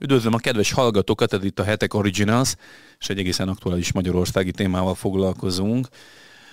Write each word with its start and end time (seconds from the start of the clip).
Üdvözlöm 0.00 0.34
a 0.34 0.38
kedves 0.38 0.72
hallgatókat, 0.72 1.32
ez 1.32 1.44
itt 1.44 1.58
a 1.58 1.64
Hetek 1.64 1.94
Originals, 1.94 2.54
és 2.98 3.08
egy 3.08 3.18
egészen 3.18 3.48
aktuális 3.48 3.92
magyarországi 3.92 4.50
témával 4.50 4.94
foglalkozunk, 4.94 5.88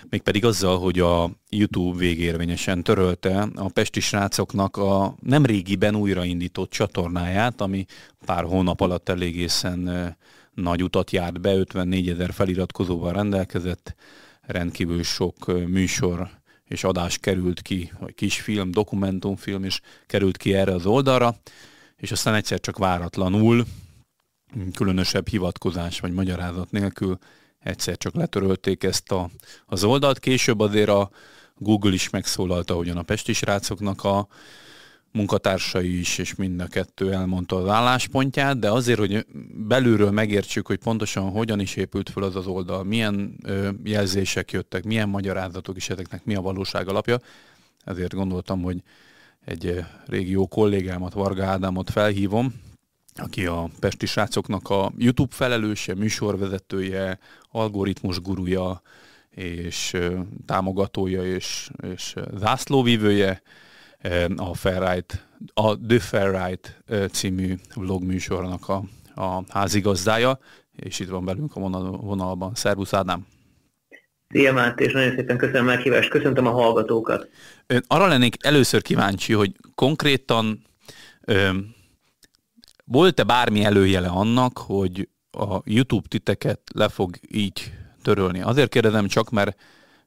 mégpedig 0.08 0.44
azzal, 0.44 0.78
hogy 0.78 0.98
a 0.98 1.30
YouTube 1.50 1.98
végérvényesen 1.98 2.82
törölte 2.82 3.48
a 3.54 3.68
pesti 3.68 4.00
srácoknak 4.00 4.76
a 4.76 5.14
nem 5.20 5.44
régiben 5.44 5.94
újraindított 5.94 6.70
csatornáját, 6.70 7.60
ami 7.60 7.84
pár 8.24 8.44
hónap 8.44 8.80
alatt 8.80 9.08
elégészen 9.08 10.16
nagy 10.54 10.82
utat 10.82 11.10
járt 11.10 11.40
be, 11.40 11.54
54 11.54 12.08
ezer 12.08 12.32
feliratkozóval 12.32 13.12
rendelkezett, 13.12 13.94
rendkívül 14.40 15.02
sok 15.02 15.66
műsor 15.66 16.28
és 16.64 16.84
adás 16.84 17.18
került 17.18 17.62
ki, 17.62 17.92
vagy 18.00 18.14
kisfilm, 18.14 18.70
dokumentumfilm 18.70 19.64
is 19.64 19.80
került 20.06 20.36
ki 20.36 20.54
erre 20.54 20.72
az 20.72 20.86
oldalra 20.86 21.36
és 21.96 22.10
aztán 22.10 22.34
egyszer 22.34 22.60
csak 22.60 22.78
váratlanul, 22.78 23.64
különösebb 24.74 25.28
hivatkozás 25.28 26.00
vagy 26.00 26.12
magyarázat 26.12 26.70
nélkül 26.70 27.18
egyszer 27.58 27.96
csak 27.96 28.14
letörölték 28.14 28.84
ezt 28.84 29.12
a, 29.12 29.30
az 29.66 29.84
oldalt. 29.84 30.18
Később 30.18 30.60
azért 30.60 30.88
a 30.88 31.10
Google 31.56 31.92
is 31.92 32.10
megszólalt, 32.10 32.70
ahogyan 32.70 32.96
a 32.96 33.02
Pesti 33.02 33.32
srácoknak 33.32 34.04
a 34.04 34.28
munkatársai 35.12 35.98
is, 35.98 36.18
és 36.18 36.34
mind 36.34 36.60
a 36.60 36.66
kettő 36.66 37.12
elmondta 37.12 37.56
az 37.56 37.68
álláspontját, 37.68 38.58
de 38.58 38.70
azért, 38.70 38.98
hogy 38.98 39.26
belülről 39.66 40.10
megértsük, 40.10 40.66
hogy 40.66 40.78
pontosan 40.78 41.30
hogyan 41.30 41.60
is 41.60 41.76
épült 41.76 42.10
fel 42.10 42.22
az 42.22 42.36
az 42.36 42.46
oldal, 42.46 42.84
milyen 42.84 43.36
ö, 43.42 43.70
jelzések 43.84 44.50
jöttek, 44.50 44.84
milyen 44.84 45.08
magyarázatok 45.08 45.76
is 45.76 45.90
ezeknek, 45.90 46.24
mi 46.24 46.34
a 46.34 46.40
valóság 46.40 46.88
alapja, 46.88 47.20
ezért 47.84 48.14
gondoltam, 48.14 48.62
hogy 48.62 48.82
egy 49.46 49.84
régi 50.06 50.30
jó 50.30 50.46
kollégámat, 50.46 51.12
Varga 51.12 51.44
Ádámot 51.44 51.90
felhívom, 51.90 52.54
aki 53.14 53.46
a 53.46 53.68
Pesti 53.80 54.06
srácoknak 54.06 54.70
a 54.70 54.92
YouTube 54.96 55.34
felelőse, 55.34 55.94
műsorvezetője, 55.94 57.18
algoritmus 57.50 58.20
guruja, 58.20 58.82
és 59.30 59.96
támogatója 60.46 61.24
és, 61.24 61.70
és 61.92 62.14
zászlóvívője, 62.34 63.42
a 64.36 64.54
Fair 64.54 64.92
Right, 64.92 65.26
a 65.54 65.78
The 65.78 65.98
Fair 65.98 66.44
Right 66.44 66.82
című 67.10 67.54
vlog 67.74 68.02
műsornak 68.02 68.68
a, 68.68 68.84
a 69.14 69.42
házigazdája, 69.48 70.38
és 70.76 70.98
itt 70.98 71.08
van 71.08 71.24
velünk 71.24 71.56
a 71.56 71.60
vonalban. 72.00 72.54
Szervusz 72.54 72.92
Ádám! 72.92 73.35
Szia 74.28 74.74
és 74.76 74.92
nagyon 74.92 75.14
szépen 75.14 75.36
köszönöm 75.36 75.62
a 75.62 75.70
meghívást, 75.70 76.08
köszöntöm 76.08 76.46
a 76.46 76.50
hallgatókat. 76.50 77.28
Ön 77.66 77.84
arra 77.86 78.06
lennék 78.06 78.34
először 78.44 78.82
kíváncsi, 78.82 79.32
hogy 79.32 79.52
konkrétan 79.74 80.62
ö, 81.20 81.50
volt-e 82.84 83.22
bármi 83.22 83.64
előjele 83.64 84.08
annak, 84.08 84.58
hogy 84.58 85.08
a 85.30 85.60
YouTube 85.64 86.08
titeket 86.08 86.60
le 86.74 86.88
fog 86.88 87.16
így 87.28 87.72
törölni? 88.02 88.40
Azért 88.42 88.70
kérdezem 88.70 89.06
csak, 89.06 89.30
mert 89.30 89.56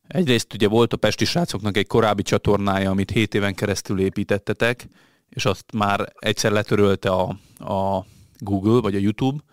egyrészt 0.08 0.54
ugye 0.54 0.68
volt 0.68 0.94
a 0.94 0.98
Pesti 0.98 1.26
srácoknak 1.26 1.78
egy 1.78 1.88
korábbi 1.88 2.22
csatornája, 2.22 2.90
amit 2.90 3.12
7 3.12 3.34
éven 3.34 3.56
keresztül 3.56 4.00
építettetek, 4.00 4.88
és 5.30 5.46
azt 5.46 5.66
már 5.74 6.14
egyszer 6.20 6.52
letörölte 6.52 7.10
a, 7.10 7.38
a 7.74 8.06
Google 8.38 8.82
vagy 8.82 8.96
a 8.96 9.00
YouTube, 9.00 9.44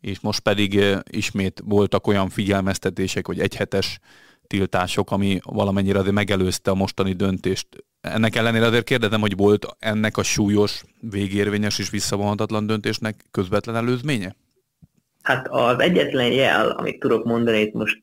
és 0.00 0.20
most 0.20 0.40
pedig 0.40 0.84
ismét 1.10 1.62
voltak 1.64 2.06
olyan 2.06 2.28
figyelmeztetések, 2.28 3.26
hogy 3.26 3.40
egyhetes 3.40 3.98
tiltások, 4.46 5.10
ami 5.10 5.40
valamennyire 5.42 5.98
azért 5.98 6.14
megelőzte 6.14 6.70
a 6.70 6.74
mostani 6.74 7.12
döntést. 7.12 7.66
Ennek 8.00 8.36
ellenére 8.36 8.66
azért 8.66 8.84
kérdezem, 8.84 9.20
hogy 9.20 9.36
volt 9.36 9.66
ennek 9.78 10.16
a 10.16 10.22
súlyos, 10.22 10.82
végérvényes 11.00 11.78
és 11.78 11.90
visszavonhatatlan 11.90 12.66
döntésnek 12.66 13.24
közvetlen 13.30 13.76
előzménye? 13.76 14.36
Hát 15.22 15.48
az 15.48 15.78
egyetlen 15.78 16.32
jel, 16.32 16.70
amit 16.70 16.98
tudok 16.98 17.24
mondani 17.24 17.60
itt 17.60 17.72
most 17.72 17.98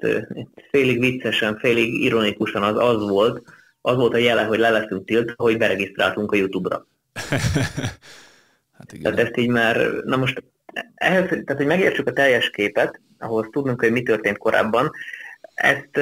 félig 0.71 0.99
viccesen, 0.99 1.57
félig 1.57 2.03
ironikusan 2.03 2.63
az 2.63 2.77
az 2.77 3.09
volt, 3.09 3.43
az 3.81 3.95
volt 3.95 4.13
a 4.13 4.17
jele, 4.17 4.43
hogy 4.43 4.59
le 4.59 4.69
leszünk 4.69 5.05
tilt, 5.05 5.33
hogy 5.35 5.57
beregisztráltunk 5.57 6.31
a 6.31 6.35
YouTube-ra. 6.35 6.87
hát 8.77 8.93
igen. 8.93 9.13
Tehát 9.13 9.27
ezt 9.27 9.37
így 9.37 9.49
már, 9.49 9.77
na 10.05 10.17
most 10.17 10.43
ehhez, 10.95 11.27
tehát 11.27 11.55
hogy 11.57 11.65
megértsük 11.65 12.07
a 12.07 12.13
teljes 12.13 12.49
képet, 12.49 13.01
ahhoz 13.19 13.47
tudnunk, 13.51 13.79
hogy 13.79 13.91
mi 13.91 14.03
történt 14.03 14.37
korábban, 14.37 14.91
ezt 15.53 15.97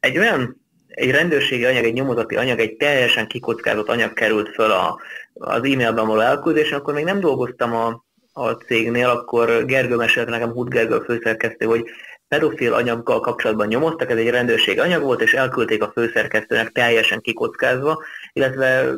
egy 0.00 0.18
olyan, 0.18 0.60
egy 0.88 1.10
rendőrségi 1.10 1.64
anyag, 1.64 1.84
egy 1.84 1.92
nyomozati 1.92 2.36
anyag, 2.36 2.58
egy 2.58 2.76
teljesen 2.76 3.26
kikockázott 3.26 3.88
anyag 3.88 4.12
került 4.12 4.54
föl 4.54 4.70
a, 4.70 5.00
az 5.34 5.56
e-mailben 5.56 6.06
való 6.06 6.20
elküldésen, 6.20 6.78
akkor 6.78 6.94
még 6.94 7.04
nem 7.04 7.20
dolgoztam 7.20 7.74
a, 7.74 8.04
a 8.32 8.50
cégnél, 8.50 9.08
akkor 9.08 9.64
Gergő 9.64 9.96
mesélt 9.96 10.28
nekem, 10.28 10.52
Hut 10.52 10.68
Gergő 10.68 10.98
főszerkesztő, 10.98 11.66
hogy 11.66 11.84
pedofil 12.28 12.72
anyaggal 12.72 13.20
kapcsolatban 13.20 13.66
nyomoztak, 13.66 14.10
ez 14.10 14.16
egy 14.16 14.30
rendőrségi 14.30 14.78
anyag 14.78 15.02
volt, 15.02 15.22
és 15.22 15.34
elküldték 15.34 15.82
a 15.82 15.90
főszerkesztőnek 15.94 16.72
teljesen 16.72 17.20
kikockázva, 17.20 18.02
illetve 18.32 18.94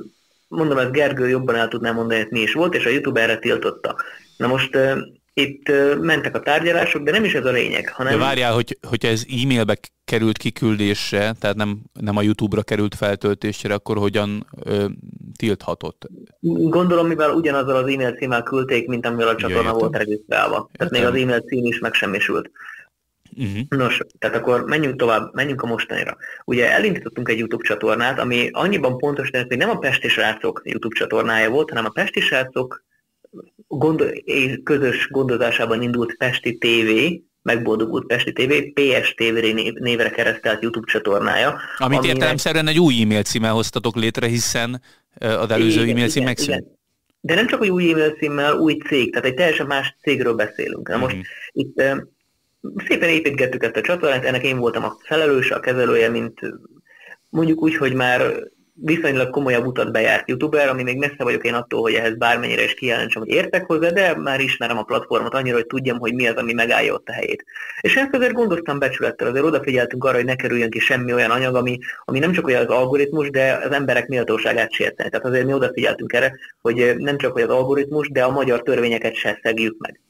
mondom, 0.48 0.78
ez 0.78 0.90
Gergő 0.90 1.28
jobban 1.28 1.54
el 1.54 1.68
tudná 1.68 1.92
mondani, 1.92 2.20
hogy 2.20 2.30
mi 2.30 2.40
is 2.40 2.52
volt, 2.52 2.74
és 2.74 2.86
a 2.86 2.90
YouTube 2.90 3.20
erre 3.20 3.38
tiltotta. 3.38 3.96
Na 4.38 4.46
most 4.46 4.78
itt 5.32 5.70
mentek 6.00 6.34
a 6.34 6.40
tárgyalások, 6.40 7.02
de 7.02 7.10
nem 7.10 7.24
is 7.24 7.34
ez 7.34 7.44
a 7.44 7.50
lényeg, 7.50 7.88
hanem... 7.88 8.12
De 8.12 8.18
várjál, 8.18 8.52
hogy, 8.52 8.78
hogyha 8.88 9.08
ez 9.08 9.24
e-mailbe 9.42 9.78
került 10.04 10.38
kiküldésre, 10.38 11.32
tehát 11.40 11.56
nem, 11.56 11.78
nem 11.92 12.16
a 12.16 12.22
YouTube-ra 12.22 12.62
került 12.62 12.94
feltöltésre, 12.94 13.74
akkor 13.74 13.96
hogyan 13.96 14.46
uh, 14.66 14.84
tilthatott? 15.36 16.08
Gondolom, 16.40 17.06
mivel 17.06 17.30
ugyanazzal 17.30 17.76
az 17.76 17.92
e-mail 17.92 18.12
címmel 18.12 18.42
küldték, 18.42 18.86
mint 18.86 19.06
amivel 19.06 19.28
a 19.28 19.36
csatorna 19.36 19.72
volt 19.72 19.96
regisztrálva. 19.96 20.70
Tehát 20.72 20.92
még 20.92 21.04
az 21.04 21.14
e-mail 21.14 21.40
cím 21.40 21.64
is 21.64 21.78
megsemmisült. 21.78 22.50
Uh-huh. 23.36 23.60
Nos, 23.68 24.00
tehát 24.18 24.36
akkor 24.36 24.64
menjünk 24.64 24.96
tovább, 24.96 25.34
menjünk 25.34 25.62
a 25.62 25.66
mostanira. 25.66 26.16
Ugye 26.44 26.72
elindítottunk 26.72 27.28
egy 27.28 27.38
YouTube 27.38 27.66
csatornát, 27.66 28.18
ami 28.18 28.48
annyiban 28.52 28.96
pontos, 28.96 29.30
hogy 29.48 29.58
nem 29.58 29.70
a 29.70 29.78
Pesti 29.78 30.08
Srácok 30.08 30.62
YouTube 30.64 30.96
csatornája 30.96 31.50
volt, 31.50 31.68
hanem 31.68 31.84
a 31.84 31.90
Pesti 31.90 32.20
Srácok 32.20 32.86
gond, 33.68 34.22
közös 34.62 35.08
gondozásában 35.10 35.82
indult 35.82 36.16
Pesti 36.16 36.58
TV, 36.58 36.90
megboldogult 37.42 38.06
Pesti 38.06 38.32
TV, 38.32 38.52
PSTV 38.74 39.44
névre 39.74 40.10
keresztelt 40.10 40.62
YouTube 40.62 40.92
csatornája. 40.92 41.48
Amit 41.48 41.98
aminek... 41.98 42.04
értelemszerűen 42.04 42.66
egy 42.66 42.78
új 42.78 43.02
e-mail 43.02 43.22
címmel 43.22 43.52
hoztatok 43.52 43.96
létre, 43.96 44.26
hiszen 44.26 44.82
az 45.18 45.50
előző 45.50 45.82
igen, 45.82 45.94
e-mail 45.94 46.08
cím 46.08 46.24
megszűnt. 46.24 46.66
De 47.20 47.34
nem 47.34 47.46
csak, 47.46 47.58
hogy 47.58 47.70
új 47.70 47.92
e-mail 47.92 48.10
címmel, 48.10 48.56
új 48.56 48.76
cég, 48.86 49.12
tehát 49.12 49.26
egy 49.26 49.34
teljesen 49.34 49.66
más 49.66 49.96
cégről 50.02 50.34
beszélünk. 50.34 50.88
Na 50.88 50.96
most 50.96 51.16
mm. 51.16 51.20
itt 51.52 51.82
szépen 52.88 53.08
építgettük 53.08 53.62
ezt 53.62 53.76
a 53.76 53.80
csatornát, 53.80 54.24
ennek 54.24 54.44
én 54.44 54.58
voltam 54.58 54.84
a 54.84 54.96
felelőse, 55.02 55.54
a 55.54 55.60
kezelője, 55.60 56.08
mint 56.08 56.40
mondjuk 57.28 57.62
úgy, 57.62 57.76
hogy 57.76 57.94
már 57.94 58.48
viszonylag 58.80 59.30
komolyabb 59.30 59.66
utat 59.66 59.92
bejárt 59.92 60.28
youtuber, 60.28 60.68
ami 60.68 60.82
még 60.82 60.98
messze 60.98 61.24
vagyok 61.24 61.44
én 61.44 61.54
attól, 61.54 61.80
hogy 61.80 61.94
ehhez 61.94 62.16
bármennyire 62.16 62.64
is 62.64 62.74
kijelentsem, 62.74 63.22
hogy 63.22 63.30
értek 63.30 63.66
hozzá, 63.66 63.88
de 63.90 64.16
már 64.16 64.40
ismerem 64.40 64.78
a 64.78 64.82
platformot 64.82 65.34
annyira, 65.34 65.56
hogy 65.56 65.66
tudjam, 65.66 65.98
hogy 65.98 66.14
mi 66.14 66.26
az, 66.26 66.34
ami 66.34 66.52
megállja 66.52 66.94
ott 66.94 67.08
a 67.08 67.12
helyét. 67.12 67.44
És 67.80 67.96
ezt 67.96 68.14
azért 68.14 68.32
gondoztam 68.32 68.78
becsülettel, 68.78 69.28
azért 69.28 69.44
odafigyeltünk 69.44 70.04
arra, 70.04 70.16
hogy 70.16 70.24
ne 70.24 70.34
kerüljön 70.34 70.70
ki 70.70 70.78
semmi 70.78 71.12
olyan 71.12 71.30
anyag, 71.30 71.54
ami, 71.54 71.78
ami 72.04 72.18
nem 72.18 72.32
csak 72.32 72.46
olyan 72.46 72.66
az 72.66 72.74
algoritmus, 72.74 73.30
de 73.30 73.60
az 73.64 73.70
emberek 73.70 74.08
méltóságát 74.08 74.72
sérteni. 74.72 75.10
Tehát 75.10 75.26
azért 75.26 75.46
mi 75.46 75.52
odafigyeltünk 75.52 76.12
erre, 76.12 76.38
hogy 76.60 76.94
nem 76.96 77.18
csak 77.18 77.32
hogy 77.32 77.42
az 77.42 77.50
algoritmus, 77.50 78.08
de 78.08 78.24
a 78.24 78.30
magyar 78.30 78.62
törvényeket 78.62 79.14
se 79.14 79.38
szegjük 79.42 79.78
meg. 79.78 80.00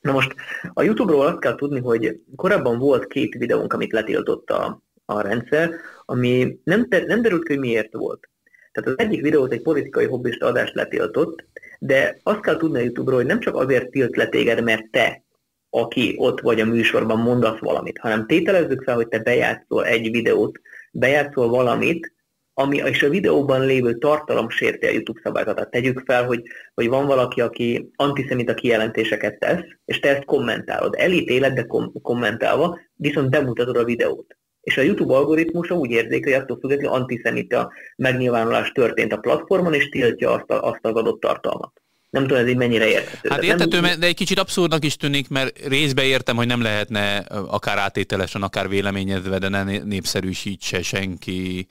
Na 0.00 0.12
most 0.12 0.34
a 0.74 0.82
YouTube-ról 0.82 1.26
azt 1.26 1.38
kell 1.38 1.54
tudni, 1.54 1.80
hogy 1.80 2.20
korábban 2.36 2.78
volt 2.78 3.06
két 3.06 3.34
videónk, 3.34 3.72
amit 3.72 3.92
letiltott 3.92 4.50
a, 4.50 4.80
a 5.06 5.20
rendszer, 5.20 5.74
ami 6.04 6.58
nem, 6.64 6.88
te, 6.88 7.04
nem 7.04 7.22
derült 7.22 7.44
ki, 7.44 7.52
hogy 7.52 7.62
miért 7.62 7.92
volt. 7.92 8.28
Tehát 8.72 8.90
az 8.90 9.06
egyik 9.06 9.22
videót 9.22 9.52
egy 9.52 9.62
politikai 9.62 10.06
hobbista 10.06 10.46
adást 10.46 10.74
letiltott, 10.74 11.44
de 11.78 12.18
azt 12.22 12.40
kell 12.40 12.56
tudni 12.56 12.78
a 12.78 12.82
YouTube-ról, 12.82 13.16
hogy 13.16 13.26
nem 13.26 13.40
csak 13.40 13.54
azért 13.54 13.90
tilt 13.90 14.16
le 14.16 14.26
téged, 14.26 14.62
mert 14.62 14.90
te, 14.90 15.24
aki 15.70 16.14
ott 16.18 16.40
vagy 16.40 16.60
a 16.60 16.64
műsorban 16.64 17.18
mondasz 17.18 17.58
valamit, 17.58 17.98
hanem 17.98 18.26
tételezzük 18.26 18.82
fel, 18.82 18.94
hogy 18.94 19.08
te 19.08 19.18
bejátszol 19.18 19.84
egy 19.84 20.10
videót, 20.10 20.60
bejátszol 20.92 21.48
valamit, 21.48 22.14
ami 22.54 22.76
és 22.76 23.02
a 23.02 23.08
videóban 23.08 23.66
lévő 23.66 23.98
tartalom 23.98 24.48
sérti 24.48 24.86
a 24.86 24.90
YouTube 24.90 25.20
szabályzatát. 25.22 25.70
Tegyük 25.70 26.02
fel, 26.06 26.24
hogy, 26.24 26.42
hogy 26.74 26.88
van 26.88 27.06
valaki, 27.06 27.40
aki 27.40 27.90
antiszemita 27.96 28.54
kijelentéseket 28.54 29.38
tesz, 29.38 29.64
és 29.84 30.00
te 30.00 30.08
ezt 30.08 30.24
kommentálod. 30.24 30.94
Elítéled, 30.98 31.54
de 31.54 31.62
kom- 31.62 32.02
kommentálva, 32.02 32.80
viszont 32.94 33.30
bemutatod 33.30 33.76
a 33.76 33.84
videót 33.84 34.36
és 34.66 34.76
a 34.76 34.82
YouTube 34.82 35.14
algoritmusa 35.14 35.74
úgy 35.74 35.90
érzékeli, 35.90 36.32
hogy 36.32 36.42
attól 36.42 36.58
függetlenül 36.60 36.92
antiszemita 36.92 37.72
megnyilvánulás 37.96 38.70
történt 38.70 39.12
a 39.12 39.16
platformon, 39.16 39.74
és 39.74 39.88
tiltja 39.88 40.30
azt, 40.30 40.50
a, 40.50 40.68
azt 40.68 40.78
az 40.82 40.92
adott 40.92 41.20
tartalmat. 41.20 41.72
Nem 42.10 42.22
tudom, 42.22 42.38
ez 42.38 42.48
így 42.48 42.56
mennyire 42.56 42.88
érthető. 42.88 43.28
Hát 43.28 43.42
érthető, 43.42 43.80
nem... 43.80 44.00
de 44.00 44.06
egy 44.06 44.14
kicsit 44.14 44.38
abszurdnak 44.38 44.84
is 44.84 44.96
tűnik, 44.96 45.28
mert 45.28 45.66
részbe 45.66 46.04
értem, 46.04 46.36
hogy 46.36 46.46
nem 46.46 46.62
lehetne 46.62 47.16
akár 47.28 47.78
átételesen, 47.78 48.42
akár 48.42 48.68
véleményezve, 48.68 49.38
de 49.38 49.48
ne 49.48 49.62
népszerűsítse 49.64 50.82
senki 50.82 51.66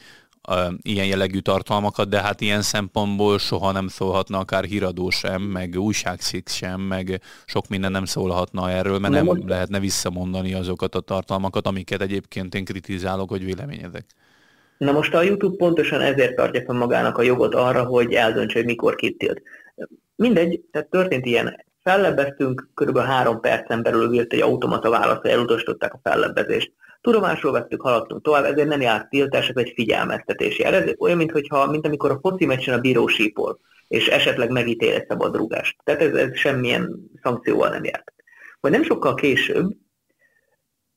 ilyen 0.82 1.06
jellegű 1.06 1.40
tartalmakat, 1.40 2.10
de 2.10 2.22
hát 2.22 2.42
ilyen 2.42 2.62
szempontból 2.62 3.38
soha 3.40 3.72
nem 3.72 3.88
szólhatna 3.88 4.40
akár 4.40 4.64
híradó 4.64 5.10
sem, 5.10 5.42
meg 5.42 5.76
újságcikk 5.78 6.48
sem, 6.48 6.82
meg 6.82 7.22
sok 7.46 7.68
minden 7.68 7.92
nem 7.92 8.06
szólhatna 8.06 8.70
erről, 8.70 9.00
mert 9.00 9.14
nem, 9.14 9.26
nem 9.26 9.48
lehetne 9.48 9.80
visszamondani 9.80 10.54
azokat 10.54 10.96
a 10.96 11.00
tartalmakat, 11.00 11.68
amiket 11.68 12.02
egyébként 12.02 12.56
én 12.56 12.66
kritizálok, 12.66 13.30
hogy 13.30 13.46
véleményezek. 13.46 14.06
Na 14.78 14.92
most 14.92 15.14
a 15.14 15.22
YouTube 15.22 15.58
pontosan 15.58 16.02
ezért 16.02 16.36
tartja 16.36 16.64
fel 16.66 16.76
magának 16.76 17.18
a 17.18 17.22
jogot 17.22 17.56
arra, 17.56 17.84
hogy 17.84 18.14
eldöntse, 18.14 18.58
hogy 18.58 18.66
mikor 18.66 18.96
kitilt. 18.96 19.42
Mindegy, 20.16 20.62
tehát 20.72 20.90
történt 20.90 21.26
ilyen. 21.26 21.66
Fellebbeztünk, 21.84 22.70
kb. 22.74 22.98
három 22.98 23.40
percen 23.40 23.84
belül 23.84 24.16
jött 24.16 24.34
egy 24.34 24.42
automata 24.42 24.90
válasz, 24.90 25.22
hogy 25.22 25.32
elutasították 25.32 25.94
a 25.94 26.00
fellebbezést. 26.04 26.72
Tudomásul 27.06 27.52
vettük, 27.52 27.82
haladtunk 27.82 28.22
tovább, 28.22 28.44
ezért 28.44 28.68
nem 28.68 28.82
járt 28.82 29.10
tiltás, 29.10 29.50
ez 29.50 29.56
egy 29.56 29.72
figyelmeztetési 29.76 30.62
jel. 30.62 30.74
Ez 30.74 30.94
olyan, 30.98 31.18
mint, 31.18 31.32
hogyha, 31.32 31.72
mint 31.72 31.86
amikor 31.86 32.12
a 32.12 32.20
foci 32.22 32.46
meccsen 32.46 32.78
a 32.78 32.82
bíró 32.82 33.08
sípol, 33.08 33.60
és 33.88 34.08
esetleg 34.08 34.50
megítél 34.50 34.94
egy 34.94 35.06
szabadrúgást. 35.08 35.76
Tehát 35.84 36.02
ez, 36.02 36.14
ez 36.14 36.38
semmilyen 36.38 37.12
szankcióval 37.22 37.70
nem 37.70 37.84
járt. 37.84 38.14
Vagy 38.60 38.72
nem 38.72 38.84
sokkal 38.84 39.14
később 39.16 39.72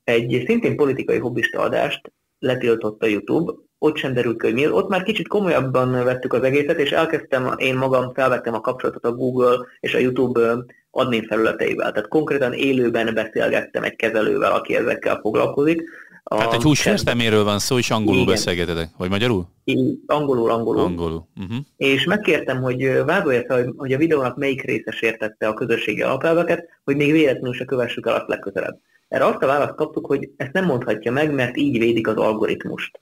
egy 0.04 0.42
szintén 0.46 0.76
politikai 0.76 1.18
hobbista 1.18 1.60
adást 1.60 2.12
letiltott 2.38 3.02
a 3.02 3.06
YouTube, 3.06 3.52
ott 3.78 3.96
sem 3.96 4.14
derült 4.14 4.52
miért. 4.52 4.72
Ott 4.72 4.88
már 4.88 5.02
kicsit 5.02 5.28
komolyabban 5.28 6.04
vettük 6.04 6.32
az 6.32 6.42
egészet, 6.42 6.78
és 6.78 6.90
elkezdtem, 6.90 7.54
én 7.56 7.76
magam 7.76 8.14
felvettem 8.14 8.54
a 8.54 8.60
kapcsolatot 8.60 9.04
a 9.04 9.12
Google 9.12 9.66
és 9.80 9.94
a 9.94 9.98
YouTube 9.98 10.64
admin 10.90 11.26
felületeivel. 11.26 11.92
Tehát 11.92 12.08
konkrétan 12.08 12.52
élőben 12.52 13.14
beszélgettem 13.14 13.82
egy 13.82 13.96
kezelővel, 13.96 14.52
aki 14.52 14.76
ezekkel 14.76 15.18
foglalkozik. 15.20 15.82
A 16.30 16.40
hát 16.40 16.52
egy 16.52 16.62
húsfesteméről 16.62 17.44
van 17.44 17.58
szó, 17.58 17.78
és 17.78 17.90
angolul 17.90 18.20
Igen. 18.20 18.34
beszélgetetek, 18.34 18.88
vagy 18.96 19.10
magyarul? 19.10 19.46
Én, 19.64 20.02
angolul, 20.06 20.50
angolul. 20.50 20.82
Angolul. 20.82 21.28
Uh-huh. 21.36 21.56
És 21.76 22.04
megkértem, 22.04 22.62
hogy 22.62 23.04
vádolja 23.04 23.44
fel, 23.46 23.72
hogy 23.76 23.92
a 23.92 23.98
videónak 23.98 24.36
melyik 24.36 24.62
része 24.62 24.90
sértette 24.90 25.48
a 25.48 25.54
közösségi 25.54 26.02
alapelveket, 26.02 26.68
hogy 26.84 26.96
még 26.96 27.12
véletlenül 27.12 27.52
se 27.52 27.64
kövessük 27.64 28.06
el 28.06 28.14
azt 28.14 28.28
legközelebb. 28.28 28.78
Erre 29.08 29.24
azt 29.24 29.42
a 29.42 29.46
választ 29.46 29.74
kaptuk, 29.74 30.06
hogy 30.06 30.30
ezt 30.36 30.52
nem 30.52 30.64
mondhatja 30.64 31.12
meg, 31.12 31.34
mert 31.34 31.56
így 31.56 31.78
védik 31.78 32.08
az 32.08 32.16
algoritmust. 32.16 33.00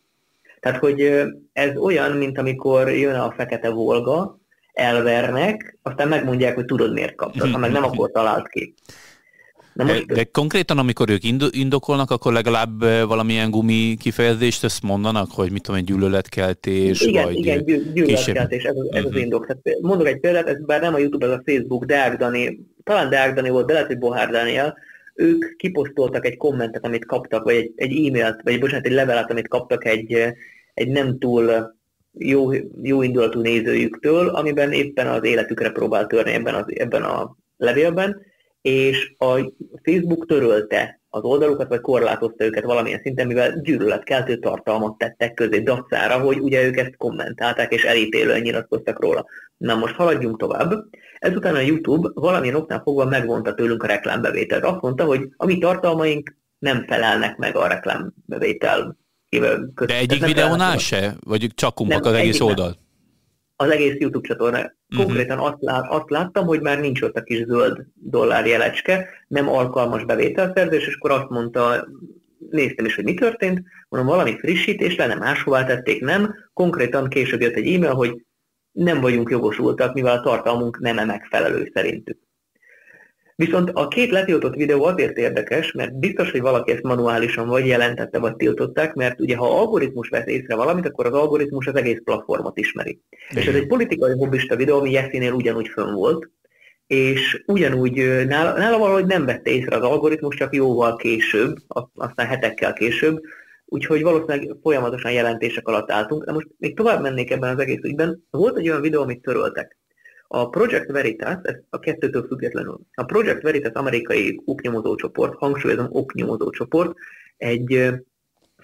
Tehát, 0.60 0.78
hogy 0.80 1.24
ez 1.52 1.76
olyan, 1.76 2.12
mint 2.12 2.38
amikor 2.38 2.90
jön 2.90 3.14
a 3.14 3.34
fekete 3.36 3.70
volga, 3.70 4.38
elvernek, 4.76 5.78
aztán 5.82 6.08
megmondják, 6.08 6.54
hogy 6.54 6.64
tudod 6.64 6.92
miért 6.92 7.14
kaptad, 7.14 7.50
ha 7.50 7.58
meg 7.58 7.70
nem, 7.70 7.84
akkor 7.84 8.10
talált 8.10 8.48
ki. 8.48 8.74
De, 9.72 9.84
most... 9.84 10.06
de 10.06 10.24
konkrétan, 10.24 10.78
amikor 10.78 11.10
ők 11.10 11.24
indokolnak, 11.50 12.10
akkor 12.10 12.32
legalább 12.32 12.80
valamilyen 12.80 13.50
gumi 13.50 13.96
kifejezést 14.00 14.64
ezt 14.64 14.82
mondanak, 14.82 15.30
hogy 15.30 15.50
mit 15.52 15.62
tudom, 15.62 15.80
egy 15.80 15.86
gyűlöletkeltés, 15.86 17.00
igen, 17.00 17.24
vagy 17.24 17.36
Igen, 17.36 17.64
gyűlöletkeltés, 17.64 18.62
ez, 18.64 18.74
ez 18.74 19.04
uh-huh. 19.04 19.14
az 19.14 19.20
indok. 19.20 19.46
Tehát 19.46 19.80
mondok 19.80 20.06
egy 20.06 20.20
példát, 20.20 20.48
ez 20.48 20.64
bár 20.64 20.80
nem 20.80 20.94
a 20.94 20.98
YouTube, 20.98 21.26
ez 21.26 21.32
a 21.32 21.42
Facebook, 21.44 21.84
Deák 21.84 22.16
Dani, 22.16 22.60
talán 22.84 23.10
Deák 23.10 23.34
Dani 23.34 23.48
volt, 23.48 23.66
de 23.66 23.72
lehet, 23.72 23.88
hogy 23.88 23.98
Bohár 23.98 24.30
Daniel, 24.30 24.76
ők 25.14 25.56
kiposztoltak 25.56 26.26
egy 26.26 26.36
kommentet, 26.36 26.84
amit 26.84 27.06
kaptak, 27.06 27.44
vagy 27.44 27.54
egy, 27.54 27.72
egy 27.76 28.06
e-mailt, 28.06 28.40
vagy 28.42 28.60
bocsánat, 28.60 28.86
egy 28.86 28.92
levelet, 28.92 29.30
amit 29.30 29.48
kaptak 29.48 29.84
egy, 29.84 30.16
egy 30.74 30.88
nem 30.88 31.18
túl 31.18 31.74
jó, 32.18 32.52
jó 32.82 33.02
indulatú 33.02 33.40
nézőjüktől, 33.40 34.28
amiben 34.28 34.72
éppen 34.72 35.06
az 35.06 35.24
életükre 35.24 35.70
próbál 35.70 36.06
törni 36.06 36.32
ebben, 36.32 36.54
az, 36.54 36.64
ebben 36.66 37.02
a 37.02 37.36
levélben, 37.56 38.22
és 38.60 39.14
a 39.18 39.52
Facebook 39.82 40.26
törölte 40.26 41.00
az 41.08 41.22
oldalukat, 41.22 41.68
vagy 41.68 41.80
korlátozta 41.80 42.44
őket 42.44 42.64
valamilyen 42.64 43.00
szinten, 43.02 43.26
mivel 43.26 43.60
gyűlöletkeltő 43.60 44.38
tartalmat 44.38 44.98
tettek 44.98 45.34
közé 45.34 45.60
dacára, 45.60 46.18
hogy 46.18 46.38
ugye 46.38 46.66
ők 46.66 46.76
ezt 46.76 46.96
kommentálták, 46.96 47.72
és 47.72 47.84
elítélően 47.84 48.40
nyilatkoztak 48.40 49.00
róla. 49.00 49.26
Na 49.56 49.74
most 49.74 49.94
haladjunk 49.94 50.38
tovább. 50.38 50.72
Ezután 51.18 51.54
a 51.54 51.60
YouTube 51.60 52.10
valamilyen 52.14 52.54
oknál 52.54 52.80
fogva 52.84 53.04
megvonta 53.04 53.54
tőlünk 53.54 53.82
a 53.82 53.86
reklámbevételt. 53.86 54.64
Azt 54.64 54.80
mondta, 54.80 55.04
hogy 55.04 55.28
a 55.36 55.46
mi 55.46 55.58
tartalmaink 55.58 56.36
nem 56.58 56.84
felelnek 56.86 57.36
meg 57.36 57.56
a 57.56 57.66
reklámbevétel 57.66 58.96
de 59.86 59.96
egyik 59.96 60.24
videónál 60.24 60.78
se? 60.78 61.16
Vagy 61.20 61.50
csak 61.54 61.74
kumbak 61.74 62.04
az 62.04 62.12
egész 62.12 62.40
oldal? 62.40 62.76
Az 63.56 63.70
egész 63.70 63.94
YouTube 63.98 64.28
csatorna. 64.28 64.58
Mhm. 64.58 65.02
Konkrétan 65.02 65.38
uh-huh. 65.38 65.52
azt, 65.52 65.62
lát, 65.62 65.84
azt 65.88 66.10
láttam, 66.10 66.46
hogy 66.46 66.60
már 66.60 66.80
nincs 66.80 67.02
ott 67.02 67.16
a 67.16 67.22
kis 67.22 67.44
zöld 67.44 67.86
dollár 67.94 68.46
jelecske, 68.46 69.08
nem 69.28 69.48
alkalmas 69.48 70.04
bevételszerzés, 70.04 70.86
és 70.86 70.94
akkor 70.94 71.10
azt 71.10 71.28
mondta, 71.28 71.88
néztem 72.50 72.84
is, 72.84 72.94
hogy 72.94 73.04
mi 73.04 73.14
történt, 73.14 73.62
mondom, 73.88 74.10
valami 74.10 74.38
frissítés 74.38 74.96
le, 74.96 75.06
nem 75.06 75.18
máshová 75.18 75.64
tették, 75.64 76.00
nem. 76.00 76.34
Konkrétan 76.52 77.08
később 77.08 77.40
jött 77.40 77.54
egy 77.54 77.74
e-mail, 77.74 77.94
hogy 77.94 78.24
nem 78.72 79.00
vagyunk 79.00 79.30
jogosultak, 79.30 79.94
mivel 79.94 80.16
a 80.16 80.22
tartalmunk 80.22 80.78
nem 80.78 81.06
megfelelő 81.06 81.70
szerintük. 81.74 82.18
Viszont 83.36 83.70
a 83.72 83.88
két 83.88 84.10
letiltott 84.10 84.54
videó 84.54 84.84
azért 84.84 85.16
érdekes, 85.16 85.72
mert 85.72 85.98
biztos, 85.98 86.30
hogy 86.30 86.40
valaki 86.40 86.72
ezt 86.72 86.82
manuálisan 86.82 87.48
vagy 87.48 87.66
jelentette, 87.66 88.18
vagy 88.18 88.36
tiltották, 88.36 88.94
mert 88.94 89.20
ugye 89.20 89.36
ha 89.36 89.58
algoritmus 89.58 90.08
vesz 90.08 90.26
észre 90.26 90.54
valamit, 90.54 90.86
akkor 90.86 91.06
az 91.06 91.12
algoritmus 91.12 91.66
az 91.66 91.74
egész 91.74 92.00
platformot 92.04 92.58
ismeri. 92.58 93.00
Igen. 93.30 93.42
És 93.42 93.48
ez 93.48 93.54
egy 93.54 93.66
politikai 93.66 94.12
hobbista 94.12 94.56
videó, 94.56 94.78
ami 94.78 94.90
Jessinél 94.90 95.32
ugyanúgy 95.32 95.68
fönn 95.68 95.94
volt, 95.94 96.30
és 96.86 97.42
ugyanúgy 97.46 98.26
nála, 98.26 98.58
nála 98.58 98.78
valahogy 98.78 99.06
nem 99.06 99.24
vette 99.24 99.50
észre 99.50 99.76
az 99.76 99.82
algoritmus, 99.82 100.36
csak 100.36 100.54
jóval 100.54 100.96
később, 100.96 101.56
aztán 101.94 102.26
hetekkel 102.26 102.72
később, 102.72 103.20
úgyhogy 103.64 104.02
valószínűleg 104.02 104.56
folyamatosan 104.62 105.12
jelentések 105.12 105.68
alatt 105.68 105.90
álltunk. 105.90 106.24
De 106.24 106.32
most 106.32 106.48
még 106.58 106.76
tovább 106.76 107.02
mennék 107.02 107.30
ebben 107.30 107.54
az 107.54 107.60
egész 107.60 107.82
ügyben. 107.82 108.26
Volt 108.30 108.56
egy 108.56 108.68
olyan 108.68 108.80
videó, 108.80 109.02
amit 109.02 109.22
töröltek. 109.22 109.76
A 110.28 110.48
Project 110.48 110.90
Veritas, 110.90 111.36
ez 111.42 111.54
a 111.70 111.78
kettőtől 111.78 112.26
függetlenül, 112.26 112.80
a 112.94 113.04
Project 113.04 113.42
Veritas 113.42 113.72
amerikai 113.72 114.40
oknyomozó 114.44 114.94
csoport, 114.94 115.38
hangsúlyozom 115.38 115.86
oknyomozó 115.90 116.50
csoport, 116.50 116.96
egy 117.36 117.90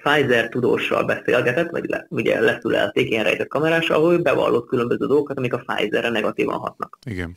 Pfizer 0.02 0.48
tudóssal 0.48 1.04
beszélgetett, 1.04 1.70
vagy 1.70 1.88
le, 1.88 2.06
ugye 2.10 2.40
leszülelték 2.40 3.10
ilyen 3.10 3.24
rejtett 3.24 3.48
kamerással, 3.48 3.96
ahol 3.96 4.18
bevallott 4.18 4.66
különböző 4.66 5.06
dolgokat, 5.06 5.38
amik 5.38 5.52
a 5.52 5.62
Pfizerre 5.66 6.08
negatívan 6.08 6.58
hatnak. 6.58 6.98
Igen. 7.06 7.36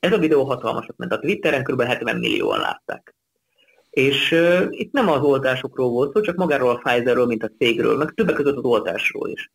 Ez 0.00 0.12
a 0.12 0.18
videó 0.18 0.44
hatalmasat 0.44 0.96
ment. 0.96 1.12
A 1.12 1.18
Twitteren 1.18 1.64
kb. 1.64 1.82
70 1.82 2.16
millióan 2.16 2.60
látták. 2.60 3.14
És 3.90 4.32
uh, 4.32 4.66
itt 4.70 4.92
nem 4.92 5.08
az 5.08 5.22
oltásokról 5.22 5.90
volt 5.90 6.14
szó, 6.14 6.20
csak 6.20 6.36
magáról 6.36 6.70
a 6.70 6.80
Pfizerről, 6.84 7.26
mint 7.26 7.42
a 7.42 7.50
cégről, 7.58 7.96
meg 7.96 8.10
többek 8.14 8.34
között 8.34 8.56
az 8.56 8.64
oltásról 8.64 9.28
is. 9.28 9.52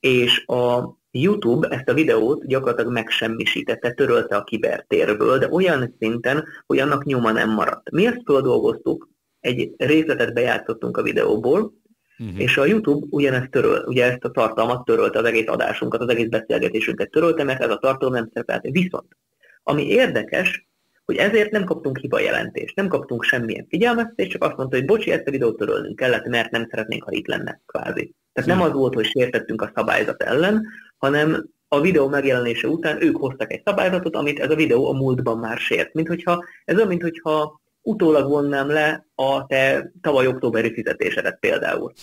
És 0.00 0.46
a 0.46 0.97
YouTube 1.10 1.68
ezt 1.68 1.88
a 1.88 1.94
videót 1.94 2.46
gyakorlatilag 2.46 2.92
megsemmisítette, 2.92 3.90
törölte 3.90 4.36
a 4.36 4.44
kibertérből, 4.44 5.38
de 5.38 5.48
olyan 5.50 5.94
szinten, 5.98 6.44
hogy 6.66 6.78
annak 6.78 7.04
nyoma 7.04 7.30
nem 7.30 7.50
maradt. 7.50 7.90
Mi 7.90 8.06
ezt 8.06 8.22
feldolgoztuk, 8.24 9.08
egy 9.40 9.72
részletet 9.76 10.34
bejátszottunk 10.34 10.96
a 10.96 11.02
videóból, 11.02 11.72
uh-huh. 12.18 12.40
és 12.40 12.56
a 12.56 12.64
YouTube 12.64 13.06
ugyanezt 13.10 13.50
töröl, 13.50 13.84
ugye 13.86 14.04
ezt 14.04 14.24
a 14.24 14.30
tartalmat 14.30 14.84
törölte, 14.84 15.18
az 15.18 15.24
egész 15.24 15.48
adásunkat, 15.48 16.00
az 16.00 16.08
egész 16.08 16.28
beszélgetésünket 16.28 17.10
törölte, 17.10 17.44
mert 17.44 17.62
ez 17.62 17.70
a 17.70 17.78
tartalom 17.78 18.14
nem 18.14 18.30
szerepelt. 18.32 18.62
Viszont, 18.70 19.16
ami 19.62 19.86
érdekes, 19.86 20.66
hogy 21.04 21.16
ezért 21.16 21.50
nem 21.50 21.64
kaptunk 21.64 21.98
hibajelentést, 21.98 22.76
nem 22.76 22.88
kaptunk 22.88 23.22
semmilyen 23.22 23.66
figyelmeztetést, 23.68 24.30
csak 24.30 24.44
azt 24.44 24.56
mondta, 24.56 24.76
hogy 24.76 24.86
bocsi, 24.86 25.10
ezt 25.10 25.26
a 25.26 25.30
videót 25.30 25.56
törölnünk 25.56 25.96
kellett, 25.96 26.26
mert 26.26 26.50
nem 26.50 26.66
szeretnénk, 26.70 27.02
ha 27.02 27.12
itt 27.12 27.26
lenne, 27.26 27.60
kvázi. 27.66 28.14
Tehát 28.32 28.50
nem 28.50 28.60
az 28.60 28.72
volt, 28.72 28.94
hogy 28.94 29.04
sértettünk 29.04 29.62
a 29.62 29.72
szabályzat 29.74 30.22
ellen, 30.22 30.66
hanem 30.98 31.50
a 31.68 31.80
videó 31.80 32.08
megjelenése 32.08 32.68
után 32.68 33.02
ők 33.02 33.16
hoztak 33.16 33.52
egy 33.52 33.62
szabályzatot, 33.64 34.16
amit 34.16 34.40
ez 34.40 34.50
a 34.50 34.54
videó 34.54 34.88
a 34.88 34.92
múltban 34.92 35.38
már 35.38 35.58
sért. 35.58 35.94
Mint 35.94 36.08
hogyha, 36.08 36.44
ez 36.64 36.76
olyan, 36.76 36.88
mint 36.88 37.02
hogyha 37.02 37.60
utólag 37.82 38.28
vonnám 38.28 38.68
le 38.68 39.06
a 39.14 39.46
te 39.46 39.92
tavaly 40.00 40.26
októberi 40.26 40.72
fizetésedet 40.72 41.38
például. 41.40 41.92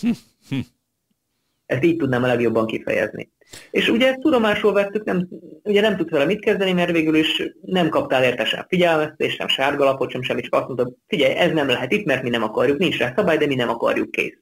Ezt 1.66 1.84
így 1.84 1.96
tudnám 1.96 2.22
a 2.22 2.26
legjobban 2.26 2.66
kifejezni. 2.66 3.30
És 3.70 3.88
ugye 3.88 4.08
ezt 4.08 4.20
tudomásul 4.20 4.72
vettük, 4.72 5.04
nem, 5.04 5.28
ugye 5.62 5.80
nem 5.80 5.96
tudsz 5.96 6.10
vele 6.10 6.24
mit 6.24 6.40
kezdeni, 6.40 6.72
mert 6.72 6.90
végül 6.90 7.14
is 7.14 7.42
nem 7.60 7.88
kaptál 7.88 8.24
érte 8.24 8.44
sem 8.44 8.64
figyelmeztetést, 8.68 9.36
sem 9.36 9.48
sárgalapot, 9.48 10.10
sem 10.10 10.22
semmit, 10.22 10.44
csak 10.44 10.54
azt 10.54 10.66
mondta, 10.66 10.90
figyelj, 11.06 11.34
ez 11.34 11.52
nem 11.52 11.68
lehet 11.68 11.92
itt, 11.92 12.04
mert 12.04 12.22
mi 12.22 12.28
nem 12.28 12.42
akarjuk, 12.42 12.78
nincs 12.78 12.98
rá 12.98 13.12
szabály, 13.16 13.36
de 13.36 13.46
mi 13.46 13.54
nem 13.54 13.68
akarjuk, 13.68 14.10
kész. 14.10 14.38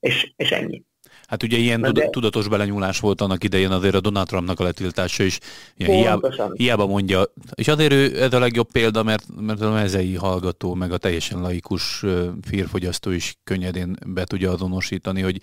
És, 0.00 0.32
és 0.36 0.50
ennyi. 0.50 0.84
Hát 1.28 1.42
ugye 1.42 1.56
ilyen 1.56 1.80
de... 1.80 2.08
tudatos 2.08 2.48
belenyúlás 2.48 3.00
volt 3.00 3.20
annak 3.20 3.44
idején 3.44 3.70
azért 3.70 3.94
a 3.94 4.00
Donald 4.00 4.26
Trumpnak 4.26 4.60
a 4.60 4.64
letiltása 4.64 5.22
is. 5.22 5.38
Hiába, 5.76 6.52
hiába 6.54 6.86
mondja, 6.86 7.22
és 7.54 7.68
azért 7.68 7.92
ő 7.92 8.22
ez 8.22 8.32
a 8.32 8.38
legjobb 8.38 8.70
példa, 8.72 9.02
mert, 9.02 9.24
mert 9.40 9.60
a 9.60 9.70
mezei 9.70 10.14
hallgató, 10.14 10.74
meg 10.74 10.92
a 10.92 10.98
teljesen 10.98 11.40
laikus 11.40 12.04
férfogyasztó 12.42 13.10
is 13.10 13.38
könnyedén 13.44 13.96
be 14.06 14.24
tudja 14.24 14.50
azonosítani, 14.50 15.20
hogy 15.20 15.40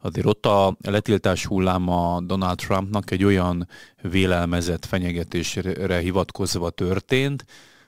azért 0.00 0.26
ott 0.26 0.46
a 0.46 0.76
letiltás 0.80 1.46
hulláma 1.46 2.20
Donald 2.20 2.56
Trumpnak 2.56 3.10
egy 3.10 3.24
olyan 3.24 3.68
vélelmezett 4.02 4.84
fenyegetésre 4.84 5.98
hivatkozva 5.98 6.70
történt, 6.70 7.44